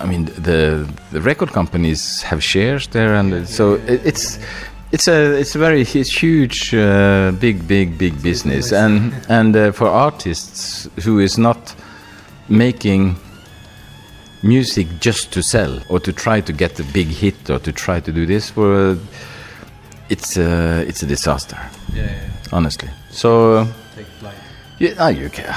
[0.00, 4.38] I mean the the record companies have shares there, and so it, it's
[4.92, 9.72] it's a it's a very it's huge, uh, big big big business, and and uh,
[9.72, 11.74] for artists who is not
[12.48, 13.16] making
[14.42, 18.00] music just to sell or to try to get a big hit or to try
[18.00, 18.96] to do this for
[20.08, 21.58] it's a it's a disaster.
[21.92, 22.30] Yeah, yeah.
[22.52, 22.88] honestly.
[23.10, 23.54] So.
[23.54, 24.34] Uh, Take flight.
[24.78, 25.54] yeah, no, you can.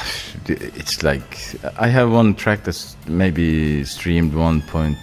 [0.49, 4.98] It's like I have one track that's maybe streamed one point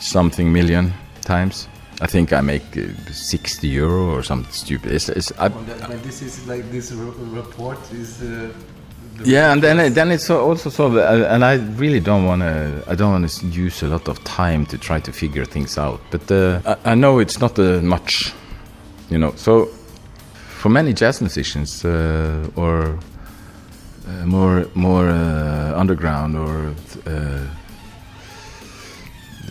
[0.00, 0.92] something million
[1.22, 1.68] times.
[2.00, 4.92] I think I make uh, sixty euro or something stupid.
[4.92, 8.22] It's, it's, I, But this is like this report is.
[8.22, 8.52] Uh,
[9.24, 12.82] yeah, and then then it's also so, uh, and I really don't want to.
[12.88, 16.00] I don't want to use a lot of time to try to figure things out.
[16.10, 18.32] But uh, I, I know it's not uh, much,
[19.10, 19.32] you know.
[19.36, 19.66] So
[20.58, 22.98] for many jazz musicians uh, or
[24.06, 26.74] uh, more more uh, underground or
[27.06, 27.12] uh,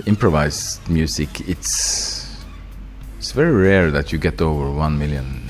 [0.05, 2.27] improvised music, it's
[3.17, 5.41] it's very rare that you get over one million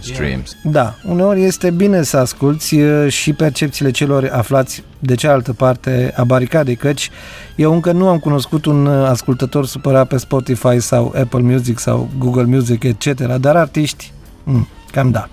[0.00, 0.56] streams.
[0.62, 6.24] Da, uneori este bine să asculți uh, și percepțiile celor aflați de cealaltă parte a
[6.24, 7.10] baricadei, căci
[7.56, 12.08] eu încă nu am cunoscut un uh, ascultător supărat pe Spotify sau Apple Music sau
[12.18, 14.12] Google Music, etc., dar artiști,
[14.44, 15.28] mm, cam da.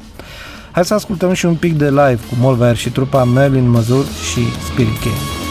[0.77, 4.39] Hai să ascultăm și un pic de live cu Molver și trupa Merlin Mazur și
[4.71, 5.46] Spirit King.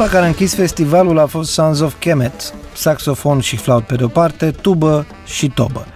[0.00, 4.08] Trupa care a închis festivalul a fost Sons of Kemet, saxofon și flaut pe de-o
[4.08, 5.86] parte, tubă și tobă.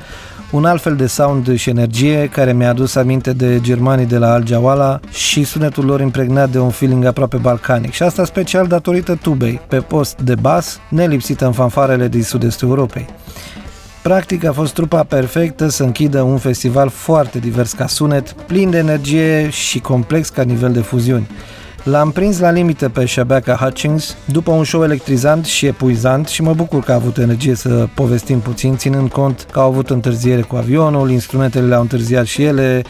[0.51, 4.33] Un alt fel de sound și energie care mi-a adus aminte de germanii de la
[4.33, 9.15] Al Jawala și sunetul lor impregnat de un feeling aproape balcanic și asta special datorită
[9.15, 13.07] tubei, pe post de bas, nelipsită în fanfarele din sud-estul Europei.
[14.03, 18.79] Practic a fost trupa perfectă să închidă un festival foarte divers ca sunet, plin de
[18.79, 21.27] energie și complex ca nivel de fuziuni.
[21.85, 26.55] L-am prins la limită pe Shabaka Hutchings după un show electrizant și epuizant și mă
[26.55, 30.57] bucur că a avut energie să povestim puțin, ținând cont că au avut întârziere cu
[30.57, 32.83] avionul, instrumentele le-au întârziat și ele,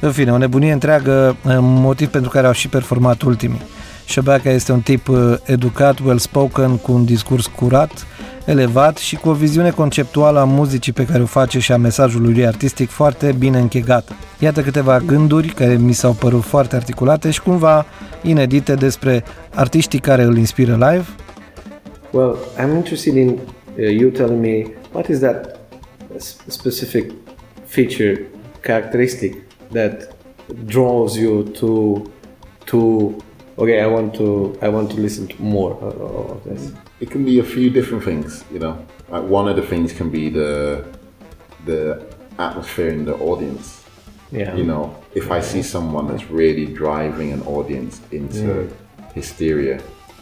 [0.00, 3.62] în fine, o nebunie întreagă, motiv pentru care au și performat ultimii.
[4.08, 8.06] Shabaka este un tip uh, educat, well-spoken, cu un discurs curat,
[8.46, 12.32] elevat și cu o viziune conceptuală a muzicii pe care o face și a mesajului
[12.32, 14.12] lui artistic foarte bine închegată.
[14.38, 17.86] Iată câteva gânduri care mi s-au părut foarte articulate și cumva
[18.22, 21.04] inedite despre artiștii care îl inspiră live.
[22.10, 25.58] Well, I'm interested in uh, you telling me what is that
[26.46, 27.10] specific
[27.66, 28.26] feature,
[28.60, 29.34] characteristic
[29.72, 30.14] that
[30.66, 32.02] draws you to
[32.64, 33.10] to
[33.56, 36.83] okay, I want to I want to listen to more of this.
[37.04, 38.74] It can be a few different things, you know.
[39.10, 40.86] Like one of the things can be the
[41.66, 41.82] the
[42.38, 43.66] atmosphere in the audience.
[44.32, 44.54] Yeah.
[44.56, 48.68] You know, if I see someone that's really driving an audience into Mm.
[49.18, 49.76] hysteria,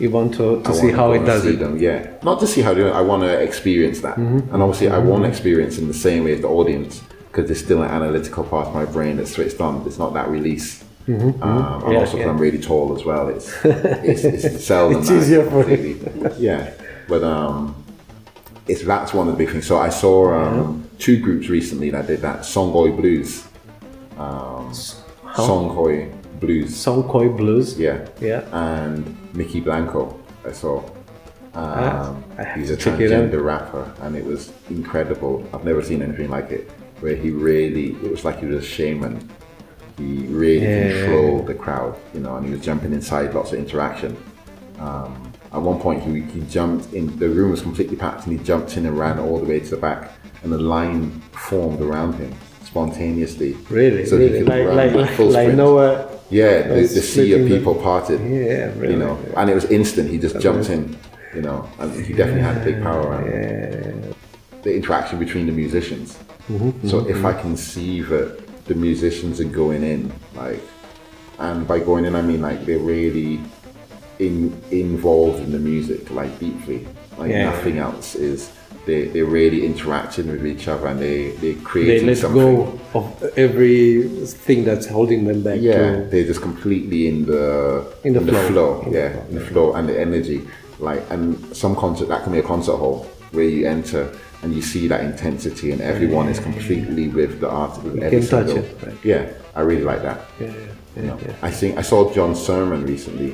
[0.05, 1.57] You want to, to I see wanna how it does it.
[1.61, 1.75] Them.
[1.89, 2.95] Yeah, not to see how they do it.
[3.03, 4.41] I want to experience that, Mhm.
[4.53, 6.93] and obviously I want to experience in the same way as the audience
[7.29, 9.73] because there's still an analytical part of my brain that's switched on.
[9.89, 10.69] It's not that release.
[11.09, 11.85] Mhm, Um, mhm.
[11.85, 12.31] and Yeah, also 'cause yeah.
[12.31, 13.29] I'm really tall as well.
[13.29, 15.95] It's it's, it's seldom It's easier for you.
[15.97, 16.71] completely- Yeah,
[17.09, 17.75] but um,
[18.69, 19.67] it's that's one of the big things.
[19.67, 22.41] So I saw um, two groups recently that did that.
[22.41, 23.45] Songhoi Blues.
[24.19, 24.73] Um,
[25.25, 25.47] How?
[25.49, 26.09] Songhoi
[26.41, 26.71] Blues.
[26.85, 27.79] Songhoi Blues.
[27.79, 27.99] Yeah.
[28.21, 28.43] Yeah.
[28.53, 30.19] And Mickey Blanco.
[30.47, 30.79] I saw.
[31.55, 35.45] Um, Ah, he's a transgender rapper, and it was incredible.
[35.53, 36.71] I've never seen anything like it.
[37.01, 39.29] Where he really, it was like he was a shaman.
[39.99, 40.93] He really Yeah.
[41.05, 44.17] controlled the crowd, you know, and he was jumping inside, lots of interaction.
[44.81, 48.45] Um, at one point, he, he jumped in, the room was completely packed, and he
[48.45, 50.11] jumped in and ran all the way to the back,
[50.43, 52.33] and the line formed around him
[52.65, 53.55] spontaneously.
[53.69, 54.07] Really?
[54.07, 54.33] So really?
[54.33, 55.55] he could like run like, like full like.
[55.55, 56.09] Noah.
[56.31, 58.19] Yeah, the, the sea of people parted.
[58.21, 58.95] Yeah, really.
[58.95, 60.09] You know, and it was instant.
[60.09, 60.97] He just jumped in,
[61.35, 64.15] you know, and he definitely had a big power around him.
[64.63, 66.17] The interaction between the musicians.
[66.49, 67.41] Mhm, So mhm, if I mhm.
[67.43, 70.61] can see that the musicians are going in, like,
[71.39, 73.41] and by going in I mean like they're really
[74.19, 74.37] in
[74.71, 76.87] involved in the music, like deeply,
[77.19, 77.51] like Yeah.
[77.51, 78.51] nothing else is.
[78.87, 82.41] They they're really interacting with each other and they they're They let something.
[82.57, 83.05] go of
[83.37, 85.59] everything that's holding them back.
[85.61, 88.83] Yeah, they're just completely in the In the flow.
[88.83, 90.41] In the yeah, in the flow and the energy.
[90.79, 94.11] Like, and some concert that can be a concert hall where you enter
[94.43, 97.73] and you see that intensity, and everyone is completely with the art.
[97.85, 99.05] With every can touch single- it, right.
[99.13, 99.23] Yeah,
[99.59, 100.19] I really like that.
[100.41, 101.49] Yeah, yeah, You know, yeah.
[101.49, 103.33] I think I saw John's sermon recently,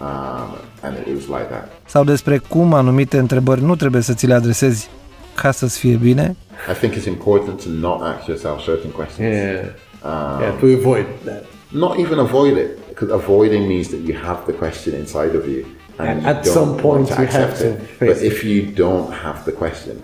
[0.00, 0.48] um,
[0.82, 1.72] and it was like that.
[1.86, 4.88] Sau despre cum anumite întrebări nu trebuie să ți le adresezi
[5.34, 6.36] ca să-ți fie bine,
[6.70, 9.34] I think it's important to not ask yourself certain questions.
[9.34, 9.64] Yeah.
[10.02, 11.44] Um, Yeah, to avoid that.
[11.68, 15.64] Not even avoid it, because avoiding means that you have the question inside of you,
[15.98, 18.32] and, And at some point you have to face But it.
[18.32, 19.94] if you don't have the question,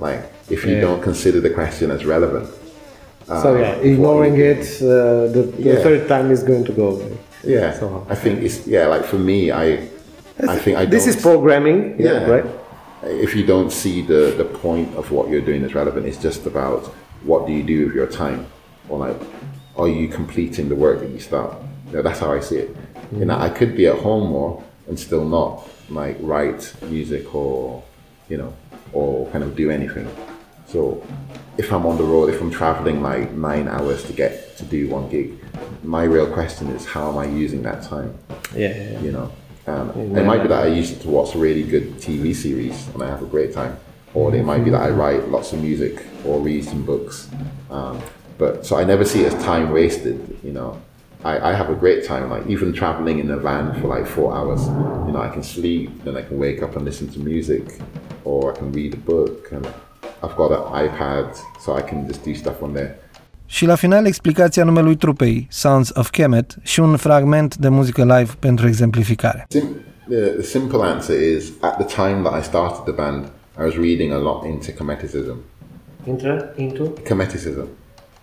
[0.00, 0.22] like
[0.54, 0.80] if you Yeah.
[0.86, 2.48] don't consider the question as relevant,
[3.26, 4.86] so um, yeah, ignoring it, uh,
[5.34, 5.82] the, the Yeah.
[5.86, 6.86] third time is going to go.
[6.96, 7.12] away.
[7.44, 8.86] Yeah, So, I think it's yeah.
[8.94, 9.66] Like for me, I,
[10.54, 10.84] I think I.
[10.96, 12.46] This is programming, yeah, Yeah, right?
[13.26, 16.42] If you don't see the the point of what you're doing as relevant, it's just
[16.52, 16.82] about
[17.30, 18.40] what do you do with your time,
[18.88, 19.18] or like,
[19.80, 21.50] are you completing the work that you start?
[21.88, 22.70] You know, that's how I see it.
[23.18, 25.50] You know, I could be at home more and still not
[25.88, 27.82] like write music or,
[28.30, 28.52] you know,
[28.92, 30.08] or kind of do anything.
[30.66, 31.04] So,
[31.58, 34.88] if I'm on the road, if I'm traveling like nine hours to get to do
[34.88, 35.32] one gig,
[35.82, 38.14] my real question is how am I using that time?
[38.54, 39.00] Yeah, yeah, yeah.
[39.00, 39.32] You know,
[39.66, 40.20] um, Yeah.
[40.20, 43.02] it might be that I use it to watch a really good TV series and
[43.02, 43.76] I have a great time,
[44.14, 47.28] or it might be that I write lots of music or read some books.
[47.70, 48.00] Um,
[48.38, 50.38] but so I never see it as time wasted.
[50.42, 50.80] You know,
[51.24, 52.30] I, I have a great time.
[52.30, 54.66] Like even traveling in a van for like four hours,
[55.06, 57.78] you know, I can sleep, then I can wake up and listen to music,
[58.22, 59.64] or I can read a book, and
[60.22, 61.34] I've got an iPad,
[61.64, 62.98] so I can just do stuff on there.
[63.46, 68.32] Și la final explicația numelui trupei, Sounds of Kemet, și un fragment de muzică live
[68.38, 69.46] pentru exemplificare.
[69.48, 69.76] Sim-
[70.08, 73.24] the, the simple answer is at the time that I started the band,
[73.58, 75.36] I was reading a lot into Cometicism.
[76.04, 76.92] Intra, into?
[77.08, 77.66] Cometicism.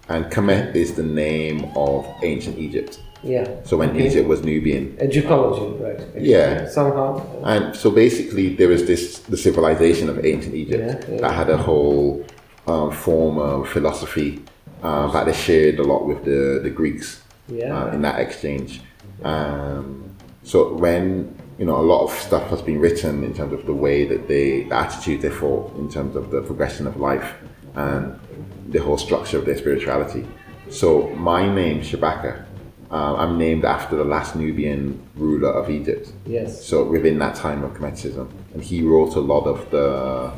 [0.07, 2.99] And Kemet is the name of ancient Egypt.
[3.23, 3.47] Yeah.
[3.63, 4.07] So when Okay.
[4.07, 4.95] Egypt was Nubian.
[5.01, 5.99] Egyptology, right.
[6.17, 6.67] Yeah.
[6.69, 7.21] Somehow.
[7.43, 11.21] And so basically, there was this the civilization of ancient Egypt Yeah, yeah.
[11.21, 12.23] that had a whole
[12.67, 14.39] um, form of philosophy
[14.83, 17.73] uh, that they shared a lot with the the Greeks Yeah.
[17.75, 18.81] uh, in that exchange.
[19.23, 20.03] Um,
[20.43, 23.73] so when you know a lot of stuff has been written in terms of the
[23.73, 27.29] way that they the attitude they thought in terms of the progression of life
[27.75, 28.03] and
[28.69, 30.23] the whole structure of their spirituality.
[30.69, 32.43] So my name Shabaka.
[32.89, 36.11] Uh, I'm named after the last Nubian ruler of Egypt.
[36.25, 36.65] Yes.
[36.65, 40.31] So within that time of Kemetism, and he wrote a lot of the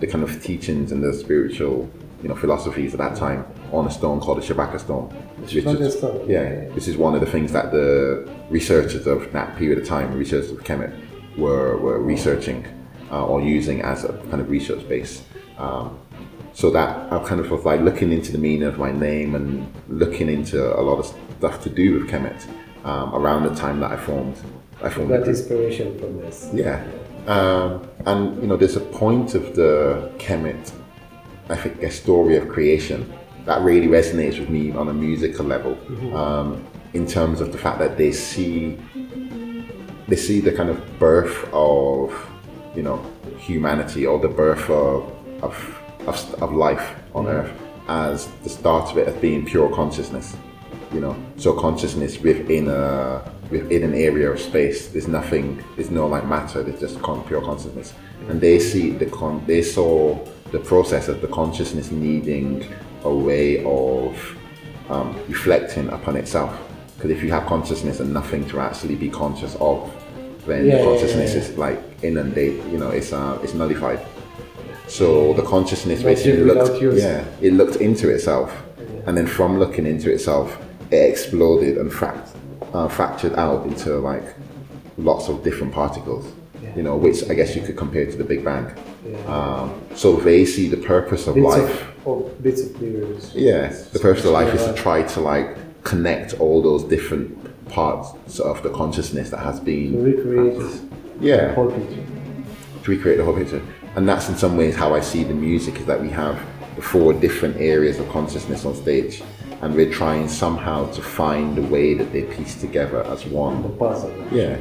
[0.00, 1.88] the kind of teachings and the spiritual,
[2.22, 5.08] you know, philosophies at that time on a stone called the Shabaka stone.
[5.36, 6.68] The which is- Shabaka stone, Yeah, yeah.
[6.74, 10.50] this is one of the things that the researchers of that period of time, researchers
[10.50, 10.92] of Kemet,
[11.38, 12.66] were were researching
[13.12, 15.22] uh, or using as a kind of research base.
[15.58, 15.96] Um,
[16.54, 19.66] so that I kind of was like looking into the meaning of my name and
[19.88, 21.06] looking into a lot of
[21.38, 22.46] stuff to do with Kemet
[22.84, 24.36] um, around the time that I formed.
[24.82, 26.48] I formed Got inspiration from this.
[26.54, 26.82] Yeah.
[27.26, 30.72] Um, and, you know, there's a point of the Kemet,
[31.48, 33.12] I think, a story of creation
[33.46, 36.14] that really resonates with me on a musical level Mhm.
[36.14, 36.64] um,
[36.94, 38.78] in terms of the fact that they see
[40.06, 42.12] they see the kind of birth of
[42.76, 43.00] you know
[43.38, 45.10] humanity or the birth of
[45.42, 45.54] of,
[46.06, 47.52] of, of life on earth
[47.88, 50.36] as the start of it as being pure consciousness
[50.94, 51.16] you know?
[51.36, 56.62] So consciousness within a within an area of space there's nothing there's no like matter
[56.62, 57.92] there's just con- pure consciousness.
[58.28, 60.18] And they see the con they saw
[60.52, 62.72] the process of the consciousness needing
[63.02, 64.38] a way of
[64.88, 66.56] um, reflecting upon itself.
[66.94, 69.92] Because if you have consciousness and nothing to actually be conscious of
[70.46, 71.48] then yeah, consciousness yeah, yeah.
[71.48, 73.98] is like inundated you know it's uh, it's nullified
[74.86, 78.62] so the consciousness basically looked yeah it looked into itself.
[79.06, 80.58] And then from looking into itself
[80.90, 82.30] it exploded and fract-
[82.72, 84.24] uh, fractured out into like
[84.96, 86.24] lots of different particles
[86.76, 88.66] you know which i guess you could compare to the big bang.
[89.26, 91.82] Um, so they see the purpose of Bits life.
[91.82, 93.32] of, oh, bits of lyrics.
[93.34, 97.28] yeah, the purpose of life is to try to like connect all those different
[97.68, 100.80] parts of the consciousness that has been To recreate
[101.20, 101.48] yeah.
[101.48, 102.02] the whole picture.
[102.84, 103.62] to recreate the whole picture.
[103.96, 106.40] And that's in some ways how I see the music is that we have
[106.76, 109.22] the four different areas of consciousness on stage,
[109.62, 113.62] and we're trying somehow to find a way that they piece together as one.
[113.78, 114.12] puzzle.
[114.32, 114.58] Yeah,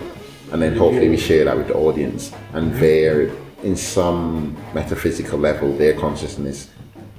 [0.51, 3.31] and then hopefully we share that with the audience, and their
[3.63, 6.69] in some metaphysical level, their consciousness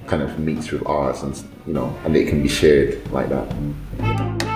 [0.07, 1.35] kind of meets with ours, and
[1.67, 4.54] you know, and it can be shared like that.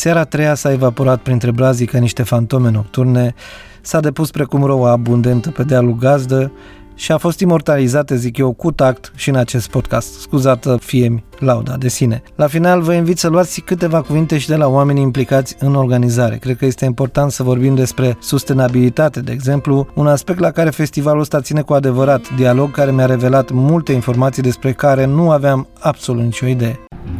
[0.00, 3.34] Seara a treia s-a evaporat printre brazii ca niște fantome nocturne,
[3.80, 6.52] s-a depus precum roa abundentă pe dealul gazdă
[6.94, 10.20] și a fost imortalizată, zic eu, cu tact și în acest podcast.
[10.20, 12.22] Scuzată fie lauda de sine.
[12.34, 16.36] La final vă invit să luați câteva cuvinte și de la oamenii implicați în organizare.
[16.36, 21.20] Cred că este important să vorbim despre sustenabilitate, de exemplu, un aspect la care festivalul
[21.20, 26.22] ăsta ține cu adevărat, dialog care mi-a revelat multe informații despre care nu aveam absolut
[26.22, 26.78] nicio idee.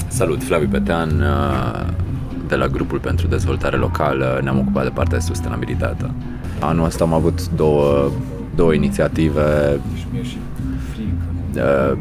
[0.09, 1.24] Salut, Flaviu Petean,
[2.51, 6.11] de la grupul pentru dezvoltare locală ne-am ocupat de partea de sustenabilitate.
[6.61, 8.11] Anul ăsta am avut două,
[8.55, 9.81] două inițiative
[11.55, 11.93] uh,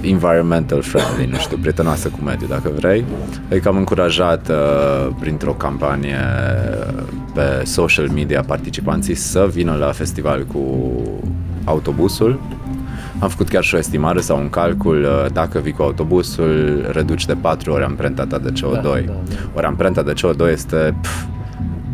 [0.00, 3.04] environmental friendly, nu știu, prietenoasă cu mediul, dacă vrei.
[3.50, 6.18] Adică am încurajat uh, printr-o campanie
[7.34, 10.92] pe social media participanții să vină la festival cu
[11.64, 12.40] autobusul
[13.22, 17.26] am făcut chiar și o estimare sau un calcul, uh, dacă vii cu autobusul, reduci
[17.26, 18.72] de 4 ori amprenta ta de CO2.
[18.72, 19.12] Da, da, da.
[19.54, 21.24] Ori amprenta de CO2 este pf,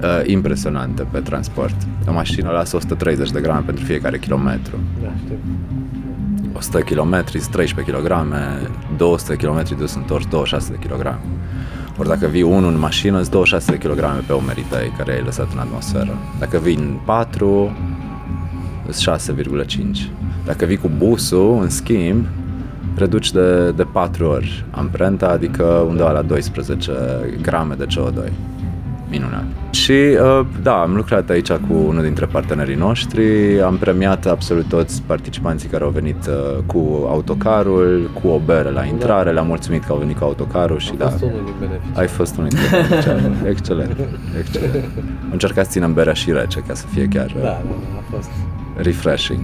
[0.02, 1.74] uh, impresionantă pe transport.
[2.08, 4.78] O mașină lasă 130 de grame pentru fiecare kilometru.
[5.02, 5.36] Da, știu.
[6.56, 8.26] 100 km, 13 kg,
[8.96, 11.18] 200 km dus întors, 26 de kg.
[11.98, 15.22] Ori dacă vii unul în mașină, îți 26 de kg pe umerii tăi care ai
[15.24, 16.18] lăsat în atmosferă.
[16.38, 17.76] Dacă vii în 4,
[18.88, 20.10] 6,5.
[20.48, 22.26] Dacă vii cu busul, în schimb,
[22.96, 26.92] reduci de, de 4 ori amprenta, adică undeva la 12
[27.42, 28.32] grame de CO2.
[29.10, 29.44] Minunat.
[29.70, 33.22] Și uh, da, am lucrat aici cu unul dintre partenerii noștri,
[33.60, 38.84] am premiat absolut toți participanții care au venit uh, cu autocarul, cu o bere la
[38.84, 41.08] intrare, le-am mulțumit că au venit cu autocarul și a da.
[41.08, 41.92] Fost unul din beneficii.
[41.94, 43.48] Ai fost unul dintre beneficiari.
[43.48, 43.96] Excelent,
[44.38, 44.76] excelent.
[45.24, 47.60] Am încercat să ținem berea și rece ca să fie chiar Da, da,
[47.98, 48.30] a fost
[48.78, 49.40] refreshing.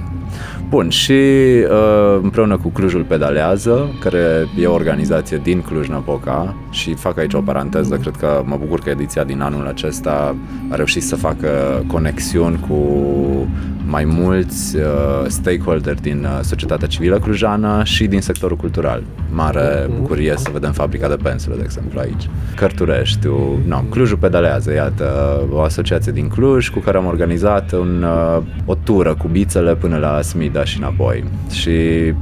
[0.69, 7.19] Bun, și uh, împreună cu Clujul Pedalează, care e o organizație din Cluj-Napoca și fac
[7.19, 10.37] aici o paranteză, cred că mă bucur că ediția din anul acesta
[10.69, 11.49] a reușit să facă
[11.87, 12.79] conexiuni cu
[13.95, 14.83] mai mulți uh,
[15.27, 19.03] stakeholder din uh, societatea civilă clujană și din sectorul cultural.
[19.31, 22.29] Mare bucurie să vedem fabrica de pensule, de exemplu, aici.
[22.57, 23.27] Cărturești,
[23.67, 28.75] no, Clujul Pedalează, iată, o asociație din Cluj cu care am organizat un, uh, o
[28.75, 31.25] tură cu bițele până la Smida și înapoi.
[31.51, 31.71] Și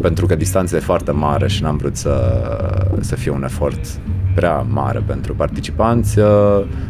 [0.00, 2.42] pentru că distanța e foarte mare și n-am vrut să,
[3.00, 3.84] să fie un efort
[4.34, 6.26] prea mare pentru participanți, uh,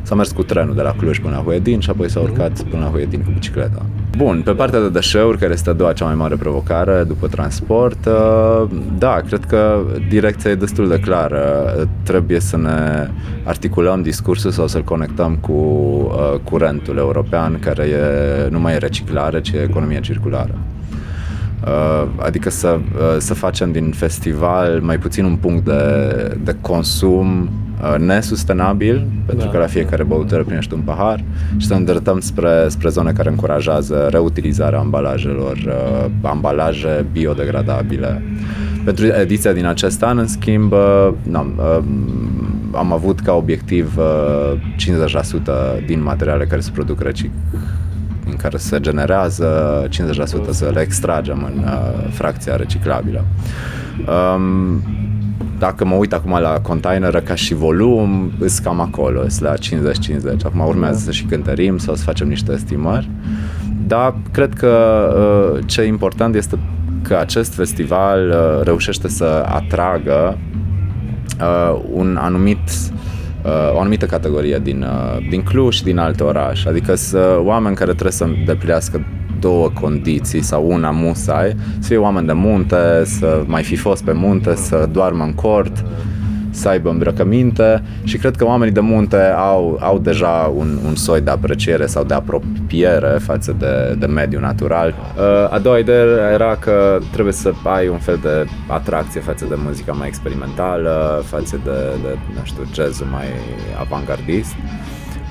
[0.03, 2.83] s-a mers cu trenul de la Cluj până la Huedin și apoi s-a urcat până
[2.83, 3.87] la Huedin cu bicicleta.
[4.17, 8.07] Bun, pe partea de deșeuri, care este a doua cea mai mare provocare după transport,
[8.07, 11.75] uh, da, cred că direcția e destul de clară.
[12.03, 13.11] Trebuie să ne
[13.45, 19.41] articulăm discursul sau să-l conectăm cu uh, curentul european, care e, nu mai e reciclare,
[19.41, 20.59] ci e economie circulară.
[21.67, 27.49] Uh, adică să, uh, să facem din festival mai puțin un punct de, de consum
[27.83, 29.51] uh, nesustenabil, pentru Da.
[29.51, 31.25] că la fiecare băutură primești un pahar
[31.57, 38.23] și să ne îndreptăm spre, spre zone care încurajează reutilizarea ambalajelor, uh, ambalaje biodegradabile.
[38.85, 41.85] Pentru ediția din acest an, în schimb, uh, n-am, uh,
[42.73, 47.31] am avut ca obiectiv uh, 50% din materiale care se produc recic
[48.27, 49.91] în care se generează 50%
[50.51, 53.25] să le extragem în uh, fracția reciclabilă.
[54.35, 54.83] Um,
[55.59, 59.59] dacă mă uit acum la containeră ca și volum, îs cam acolo, îs la 50-50.
[60.45, 63.11] Acum urmează să și cântărim sau să facem niște estimări.
[63.87, 64.75] Dar cred că
[65.55, 66.59] uh, ce e important este
[67.03, 70.39] că acest festival uh, reușește să atragă
[71.41, 73.03] uh, un anumit uh,
[73.75, 76.69] o anumită categorie din, uh, din Cluj și din alte orașe.
[76.69, 79.05] Adică sunt oameni care trebuie să îndeplinească
[79.41, 84.13] două condiții sau una musai, să fie oameni de munte, să mai fi fost pe
[84.13, 85.85] munte, să doarmă în cort,
[86.53, 91.21] să aibă îmbrăcăminte și cred că oamenii de munte au, au deja un, un soi
[91.21, 94.95] de apreciere sau de apropiere față de, de mediul natural.
[95.17, 99.55] Uh, a doua idee era că trebuie să ai un fel de atracție față de
[99.65, 101.71] muzica mai experimentală, față de,
[102.03, 103.27] de nu știu, jazzul mai
[103.81, 104.55] avantgardist.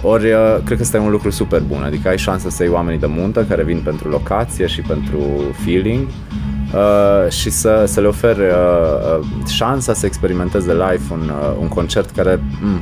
[0.03, 2.72] Ori, uh, cred că ăsta e un lucru super bun, adică ai șansa să iei
[2.72, 5.19] oamenii de muntă care vin pentru locație și pentru
[5.64, 6.07] feeling
[6.73, 11.68] uh, și să, să le oferi uh, uh, șansa să experimenteze live un, uh, un
[11.68, 12.81] concert care mm,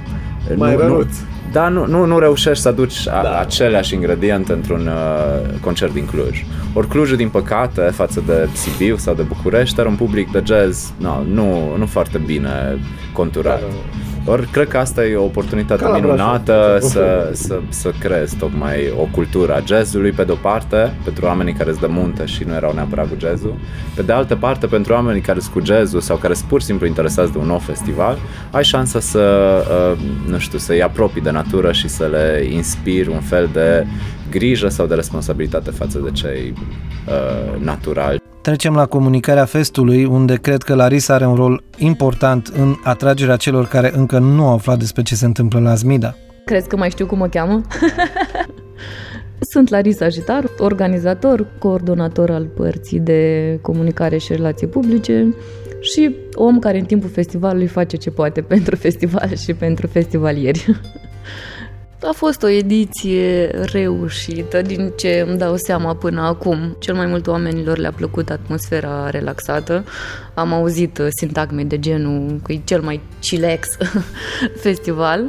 [0.56, 1.16] Mai nu, nu, răruț.
[1.52, 3.40] da, nu, nu, nu reușești să aduci a, da.
[3.40, 6.46] aceleași ingrediente într-un uh, concert din Cluj.
[6.74, 10.94] Ori Clujul, din păcate, față de Sibiu sau de București, are un public de jazz
[10.98, 12.80] no, nu, nu foarte bine
[13.14, 13.62] conturat.
[14.32, 16.90] Ori cred că asta e o oportunitate Ca la minunată Brașov.
[16.90, 21.70] să, să, să creezi tocmai o cultură a jazzului pe de-o parte, pentru oamenii care
[21.70, 23.56] sunt de munte și nu erau neapărat cu jazzul,
[23.96, 26.66] pe de altă parte pentru oamenii care sunt cu jazzul sau care sunt pur și
[26.66, 28.18] simplu interesați de un nou festival,
[28.52, 29.56] ai șansa să,
[29.94, 33.86] uh, nu știu, să-i apropii de natură și să le inspiri un fel de
[34.30, 36.54] grijă sau de responsabilitate față de cei
[37.08, 38.29] uh, naturali.
[38.50, 43.68] Trecem la comunicarea festului, unde cred că Larisa are un rol important în atragerea celor
[43.68, 46.16] care încă nu au aflat despre ce se întâmplă la Zmida.
[46.46, 47.62] Crezi că mai știu cum mă cheamă?
[49.52, 55.36] Sunt Larisa Jitar, organizator, coordonator al părții de comunicare și relații publice
[55.82, 60.80] și om care în timpul festivalului face ce poate pentru festival și pentru festivalieri.
[62.02, 66.76] A fost o ediție reușită, din ce îmi dau seama până acum.
[66.80, 69.84] Cel mai mult oamenilor le-a plăcut atmosfera relaxată.
[70.34, 73.68] Am auzit uh, sintagme de genul că e cel mai chilex
[74.64, 75.26] festival.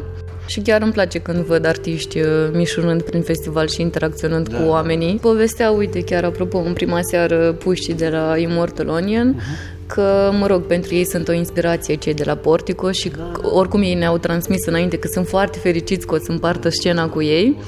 [0.46, 4.58] Și chiar îmi place când văd artiști uh, mișunând prin festival și interacționând da.
[4.58, 5.18] cu oamenii.
[5.22, 10.46] Povestea, uite, chiar apropo, în prima seară puștii de la Immortal Onion, uh-huh că, mă
[10.46, 13.30] rog, pentru ei sunt o inspirație cei de la Portico și da.
[13.42, 17.22] oricum ei ne-au transmis înainte că sunt foarte fericiți că o să împartă scena cu
[17.22, 17.58] ei.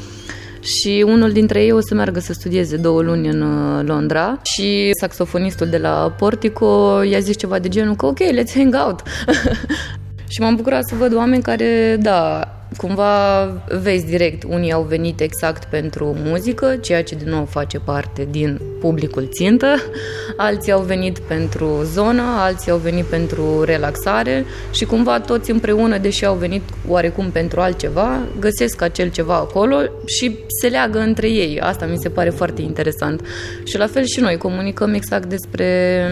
[0.61, 4.90] Și unul dintre ei o să meargă să studieze două luni în uh, Londra și
[5.01, 9.03] saxofonistul de la Portico i-a zis ceva de genul că ok, let's hang out.
[10.32, 13.44] și m-am bucurat să văd oameni care, da, cumva
[13.82, 18.61] vezi direct, unii au venit exact pentru muzică, ceea ce din nou face parte din
[18.81, 19.74] publicul țintă,
[20.36, 26.24] alții au venit pentru zonă, alții au venit pentru relaxare și cumva toți împreună, deși
[26.24, 31.61] au venit oarecum pentru altceva, găsesc acel ceva acolo și se leagă între ei.
[31.61, 33.27] Asta mi se pare foarte interesant.
[33.65, 36.03] Și la fel și noi comunicăm exact despre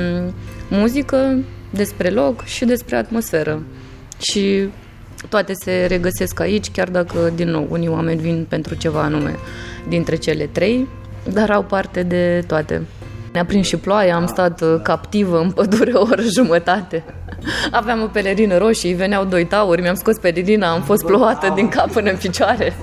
[0.69, 1.39] muzică,
[1.71, 3.63] despre loc și despre atmosferă.
[4.19, 4.69] Și
[5.29, 9.37] toate se regăsesc aici, chiar dacă, din nou, unii oameni vin pentru ceva anume
[9.89, 10.89] dintre cele trei,
[11.33, 12.83] dar au parte de toate.
[13.33, 17.05] Ne-a prins și ploaia, am stat uh, captivă în pădure o oră jumătate.
[17.71, 21.93] Aveam o pelerină roșie, veneau doi tauri, mi-am scos pelerina, am fost plouată din cap
[21.93, 22.77] până în picioare.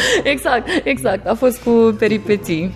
[0.32, 2.74] Exact, exact, a fost cu peripeții.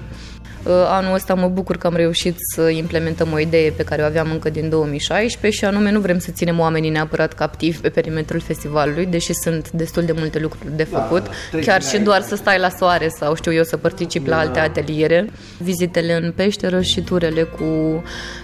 [0.64, 4.04] Uh, Anul ăsta mă bucur că am reușit să implementăm o idee pe care o
[4.04, 8.40] aveam încă din 2016 și anume nu vrem să ținem oamenii neapărat captivi pe perimetrul
[8.40, 11.22] festivalului, deși sunt destul de multe lucruri de făcut,
[11.52, 14.58] da, chiar și doar să stai la soare sau știu eu să particip la alte
[14.58, 18.02] ateliere, vizitele în peșteră și turele cu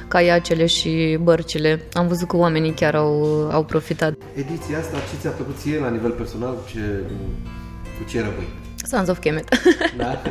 [0.09, 1.81] caiacele și bărcile.
[1.93, 4.15] Am văzut că oamenii chiar au, au profitat.
[4.35, 6.55] Ediția asta, ce ți-a plăcut ție la nivel personal?
[6.73, 6.81] Ce,
[7.99, 8.66] cu ce rămâi?
[8.91, 9.49] Sons of Kemet.
[9.97, 10.23] Da?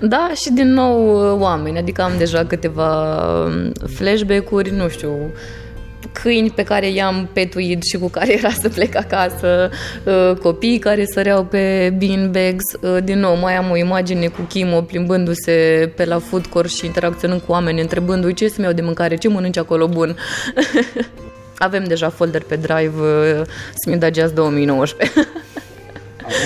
[0.14, 5.32] da, și din nou oameni, adică am deja câteva um, flashback-uri, nu știu,
[6.12, 9.70] câini pe care i-am petuit și cu care era să plec acasă,
[10.04, 14.80] uh, copii care săreau pe beanbags, uh, din nou mai am o imagine cu Chimo
[14.80, 15.52] plimbându-se
[15.96, 19.28] pe la food court și interacționând cu oameni, întrebându-i ce să-mi iau de mâncare, ce
[19.28, 20.16] mănânci acolo bun.
[21.58, 25.12] Avem deja folder pe Drive uh, Smida Jazz 2019.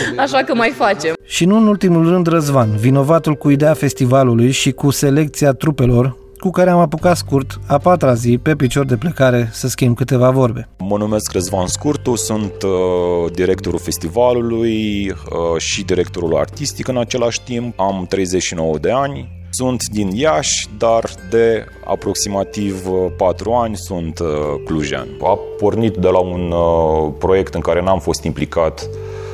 [0.24, 1.14] Așa că mai facem.
[1.24, 6.50] Și nu în ultimul rând Răzvan, vinovatul cu ideea festivalului și cu selecția trupelor cu
[6.50, 10.68] care am apucat scurt a patra zi pe picior de plecare să schimb câteva vorbe.
[10.78, 17.80] Mă numesc Răzvan Scurtu, sunt uh, directorul festivalului uh, și directorul artistic în același timp.
[17.80, 24.26] Am 39 de ani, sunt din Iași, dar de aproximativ 4 ani sunt uh,
[24.64, 25.08] clujean.
[25.22, 29.25] A pornit de la un uh, proiect în care n-am fost implicat uh,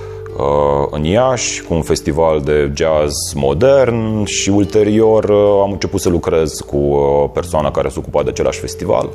[0.90, 6.52] în Iași cu un festival de jazz modern și ulterior uh, am început să lucrez
[6.52, 9.10] cu uh, persoana care se ocupa de același festival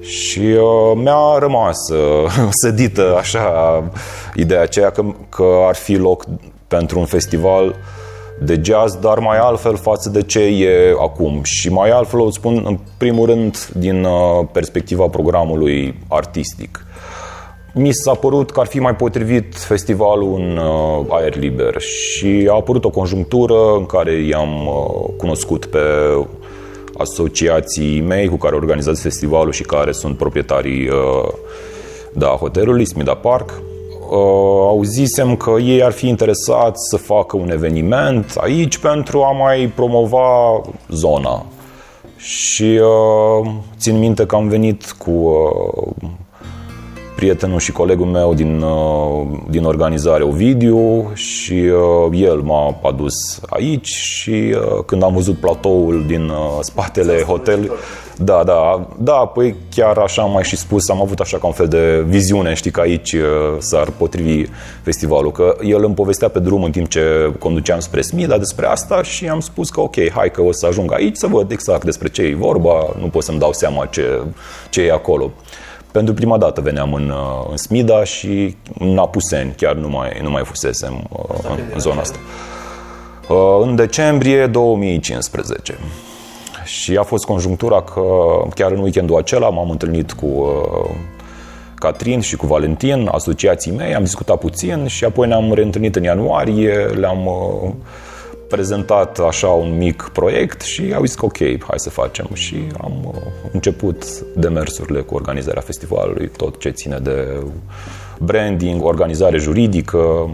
[0.00, 3.82] Și uh, mi-a rămas uh, sădită așa
[4.34, 6.24] ideea aceea că, că ar fi loc
[6.68, 7.74] pentru un festival
[8.40, 11.40] de jazz, dar mai altfel față de ce e acum.
[11.42, 16.86] Și mai altfel o spun în primul rând din uh, perspectiva programului artistic.
[17.76, 22.54] Mi s-a părut că ar fi mai potrivit festivalul în uh, aer liber și a
[22.54, 25.78] apărut o conjunctură în care i-am uh, cunoscut pe
[26.98, 31.28] asociații mei cu care organizați festivalul și care sunt proprietarii uh,
[32.12, 33.50] da, hotelului Smida Park.
[34.10, 34.18] Uh,
[34.68, 40.60] auzisem că ei ar fi interesați să facă un eveniment aici pentru a mai promova
[40.88, 41.46] zona.
[42.16, 46.08] Și uh, țin minte că am venit cu uh,
[47.14, 53.86] prietenul și colegul meu din, uh, din organizare, Ovidiu, și uh, el m-a adus aici
[53.86, 57.70] și uh, când am văzut platoul din spatele hotelului,
[58.16, 61.52] da, da, da, păi chiar așa am mai și spus, am avut așa ca un
[61.52, 63.14] fel de viziune, știi că aici
[63.58, 64.50] s-ar potrivi
[64.82, 69.02] festivalul, că el îmi povestea pe drum în timp ce conduceam spre Smida despre asta
[69.02, 72.08] și am spus că ok, hai că o să ajung aici să văd exact despre
[72.08, 74.20] ce e vorba, nu pot să-mi dau seama ce,
[74.70, 75.32] ce e acolo.
[75.94, 80.30] Pentru prima dată veneam în, uh, în Smida și în Apuseni, chiar nu mai, nu
[80.30, 82.18] mai fusesem uh, în, în zona asta.
[83.28, 85.78] Uh, în decembrie 2015.
[86.64, 88.02] Și a fost conjunctura că
[88.54, 90.46] chiar în weekendul acela m-am întâlnit cu
[91.74, 96.74] Catrin și cu Valentin, asociații mei, am discutat puțin și apoi ne-am reîntâlnit în ianuarie,
[96.74, 97.28] le-am
[98.48, 102.92] prezentat așa un mic proiect și au zis că ok, hai să facem și am
[103.06, 103.20] uh,
[103.52, 107.42] început demersurile cu organizarea festivalului, tot ce ține de
[108.18, 110.30] branding, organizare juridică.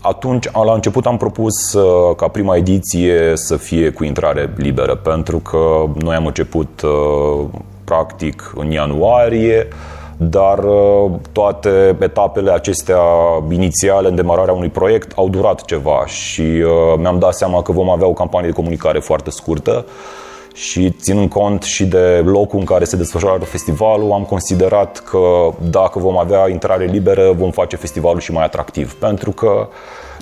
[0.00, 5.38] Atunci, la început am propus uh, ca prima ediție să fie cu intrare liberă, pentru
[5.38, 7.44] că noi am început uh,
[7.84, 9.68] practic în ianuarie,
[10.20, 13.00] dar uh, toate etapele acestea
[13.50, 17.90] inițiale în demararea unui proiect au durat ceva și uh, mi-am dat seama că vom
[17.90, 19.84] avea o campanie de comunicare foarte scurtă
[20.54, 25.18] și ținând cont și de locul în care se desfășoară festivalul, am considerat că
[25.70, 28.94] dacă vom avea intrare liberă, vom face festivalul și mai atractiv.
[28.94, 29.68] Pentru că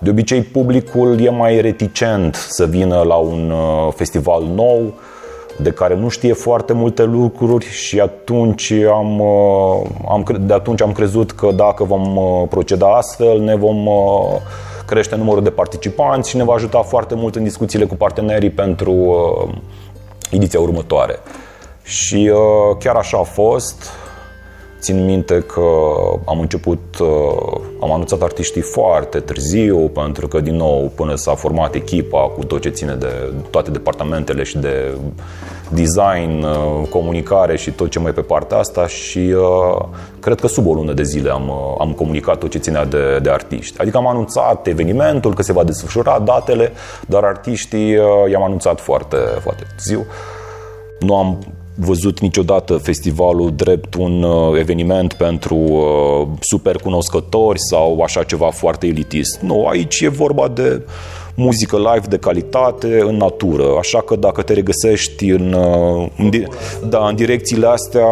[0.00, 4.92] de obicei publicul e mai reticent să vină la un uh, festival nou,
[5.56, 10.92] de care nu știe foarte multe lucruri și atunci am, uh, am, de atunci am
[10.92, 14.36] crezut că dacă vom uh, proceda astfel, ne vom uh,
[14.86, 18.94] crește numărul de participanți și ne va ajuta foarte mult în discuțiile cu partenerii pentru
[20.30, 21.18] ediția următoare.
[21.82, 22.32] Și
[22.78, 23.90] chiar așa a fost.
[24.86, 25.68] Țin minte că
[26.24, 26.80] am început,
[27.80, 32.60] am anunțat artiștii foarte târziu, pentru că, din nou, până s-a format echipa cu tot
[32.60, 34.96] ce ține de toate departamentele și de
[35.68, 39.84] design, uh, comunicare și tot ce mai pe partea asta și uh,
[40.20, 43.18] cred că sub o lună de zile am, uh, am comunicat tot ce ținea de,
[43.22, 43.80] de artiști.
[43.80, 46.72] Adică am anunțat evenimentul, că se va desfășura datele,
[47.06, 47.90] dar artiștii
[48.30, 50.06] i-am anunțat foarte, foarte târziu.
[51.00, 51.38] Nu am
[51.76, 54.26] văzut niciodată festivalul drept un
[54.58, 55.58] eveniment pentru
[56.40, 59.40] super cunoscători sau așa ceva foarte elitist.
[59.40, 60.82] Nu, aici e vorba de
[61.36, 63.76] muzică live de calitate în natură.
[63.78, 66.30] Așa că dacă te regăsești în, uh, în,
[66.88, 68.08] da, în direcțiile astea,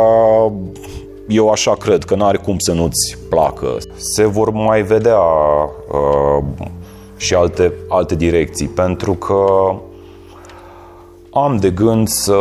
[1.29, 3.77] eu așa cred că n-are cum să nu-ți placă.
[3.97, 6.45] Se vor mai vedea uh,
[7.17, 9.45] și alte, alte direcții, pentru că
[11.35, 12.37] am de gând să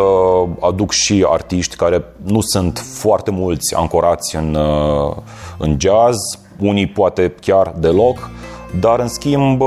[0.60, 5.16] aduc și artiști care nu sunt foarte mulți ancorați în, uh,
[5.58, 6.18] în jazz,
[6.60, 8.30] unii poate chiar deloc,
[8.80, 9.62] dar în schimb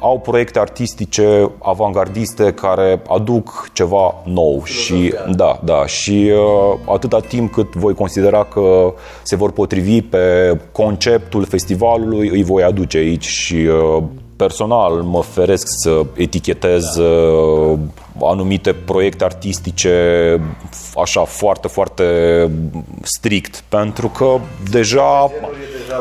[0.00, 7.52] au proiecte artistice avangardiste care aduc ceva nou și da, da, și uh, atâta timp
[7.52, 13.54] cât voi considera că se vor potrivi pe conceptul festivalului, îi voi aduce aici și
[13.54, 14.02] uh,
[14.36, 17.78] personal mă feresc să etichetez uh,
[18.22, 20.40] anumite proiecte artistice
[21.02, 22.04] așa foarte, foarte
[23.02, 24.38] strict, pentru că
[24.70, 25.30] deja,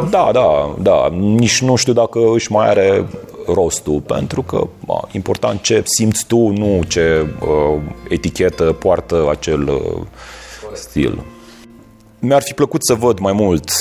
[0.09, 3.05] da, da, da, nici nu știu dacă își mai are
[3.47, 10.01] rostul, pentru că ba, important ce simți tu, nu ce uh, etichetă poartă acel uh,
[10.73, 11.23] stil.
[12.19, 13.71] Mi-ar fi plăcut să văd mai mult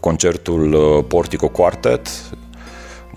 [0.00, 2.08] concertul uh, Portico Quartet,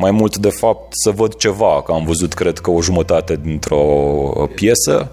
[0.02, 3.84] mai mult de fapt să văd ceva, că am văzut cred că o jumătate dintr-o
[4.56, 5.12] piesă.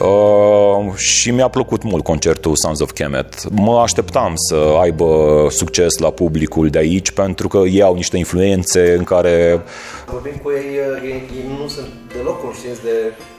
[0.00, 3.50] Uh, și mi-a plăcut mult concertul Sons of Kemet.
[3.50, 5.06] Mă așteptam să aibă
[5.50, 9.62] succes la publicul de aici pentru că ei au niște influențe în care...
[10.06, 10.70] Vorbim cu ei,
[11.04, 13.33] ei, ei nu sunt deloc conștienți de uh,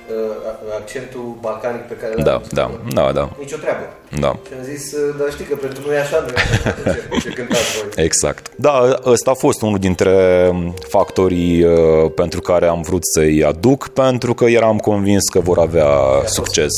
[0.80, 2.54] accentul balcanic pe care l-ai Da, avut.
[2.54, 3.30] da, da, da.
[3.40, 3.84] Nicio treabă.
[4.20, 4.28] Da.
[4.48, 7.30] Și am zis, uh, dar știi că pentru noi așa nu e așa ce, ce
[7.30, 8.04] cântați voi.
[8.06, 8.52] Exact.
[8.56, 10.52] Da, ăsta a fost unul dintre
[10.88, 15.90] factorii uh, pentru care am vrut să-i aduc, pentru că eram convins că vor avea
[16.26, 16.72] succes.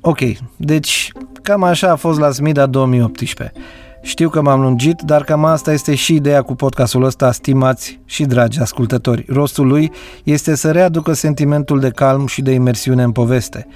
[0.00, 0.18] Ok,
[0.56, 1.12] deci
[1.42, 3.52] cam așa a fost la Smida 2018.
[4.06, 8.24] Știu că m-am lungit, dar cam asta este și ideea cu podcastul ăsta, stimați și
[8.24, 9.24] dragi ascultători.
[9.28, 9.92] Rostul lui
[10.24, 13.66] este să readucă sentimentul de calm și de imersiune în poveste.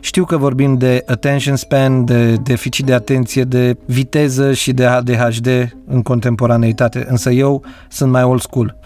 [0.00, 5.76] Știu că vorbim de attention span, de deficit de atenție, de viteză și de ADHD
[5.86, 8.76] în contemporaneitate, însă eu sunt mai old school.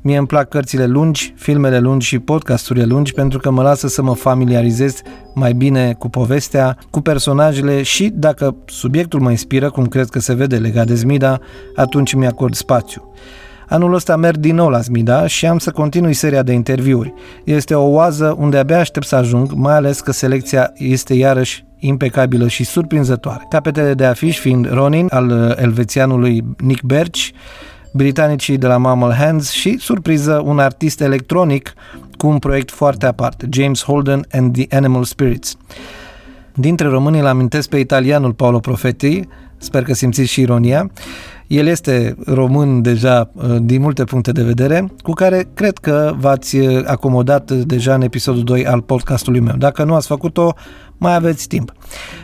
[0.00, 4.02] Mie îmi plac cărțile lungi, filmele lungi și podcasturile lungi pentru că mă lasă să
[4.02, 5.00] mă familiarizez
[5.34, 10.34] mai bine cu povestea, cu personajele și dacă subiectul mă inspiră, cum cred că se
[10.34, 11.38] vede legat de Zmida,
[11.74, 13.12] atunci mi acord spațiu.
[13.68, 17.14] Anul ăsta merg din nou la Zmida și am să continui seria de interviuri.
[17.44, 22.48] Este o oază unde abia aștept să ajung, mai ales că selecția este iarăși impecabilă
[22.48, 23.46] și surprinzătoare.
[23.50, 27.28] Capetele de afiș fiind Ronin, al uh, elvețianului Nick Berch,
[27.92, 31.74] britanicii de la Mammal Hands și, surpriză, un artist electronic
[32.16, 35.56] cu un proiect foarte aparte, James Holden and the Animal Spirits.
[36.54, 39.20] Dintre români îl amintesc pe italianul Paolo Profetti,
[39.56, 40.90] sper că simțiți și ironia.
[41.46, 46.56] El este român deja uh, din multe puncte de vedere, cu care cred că v-ați
[46.56, 49.56] uh, acomodat deja în episodul 2 al podcastului meu.
[49.56, 50.54] Dacă nu ați făcut-o,
[50.96, 51.72] mai aveți timp.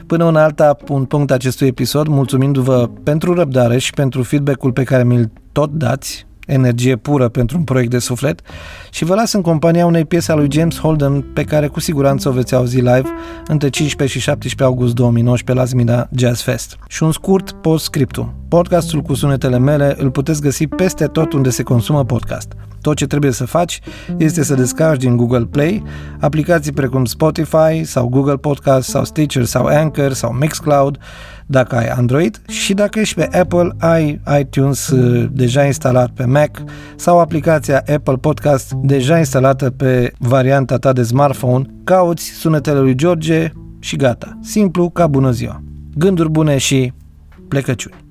[0.07, 5.05] Până în alta, un punct acestui episod, mulțumindu-vă pentru răbdare și pentru feedback-ul pe care
[5.05, 8.41] mi-l tot dați, energie pură pentru un proiect de suflet
[8.91, 12.29] și vă las în compania unei piese a lui James Holden pe care cu siguranță
[12.29, 13.09] o veți auzi live
[13.47, 16.77] între 15 și 17 august 2019 la Zmida Jazz Fest.
[16.89, 18.35] Și un scurt post-scriptum.
[18.49, 22.53] Podcastul cu sunetele mele îl puteți găsi peste tot unde se consumă podcast.
[22.81, 23.81] Tot ce trebuie să faci
[24.17, 25.83] este să descarci din Google Play
[26.21, 30.99] aplicații precum Spotify sau Google Podcast sau Stitcher sau Anchor sau Mixcloud
[31.47, 36.63] dacă ai Android și dacă ești pe Apple ai iTunes uh, deja instalat pe Mac
[36.97, 43.53] sau aplicația Apple Podcast deja instalată pe varianta ta de smartphone, cauți sunetele lui George
[43.79, 44.39] și gata.
[44.43, 45.63] Simplu ca bună ziua.
[45.97, 46.93] Gânduri bune și
[47.49, 48.04] plecăciuni.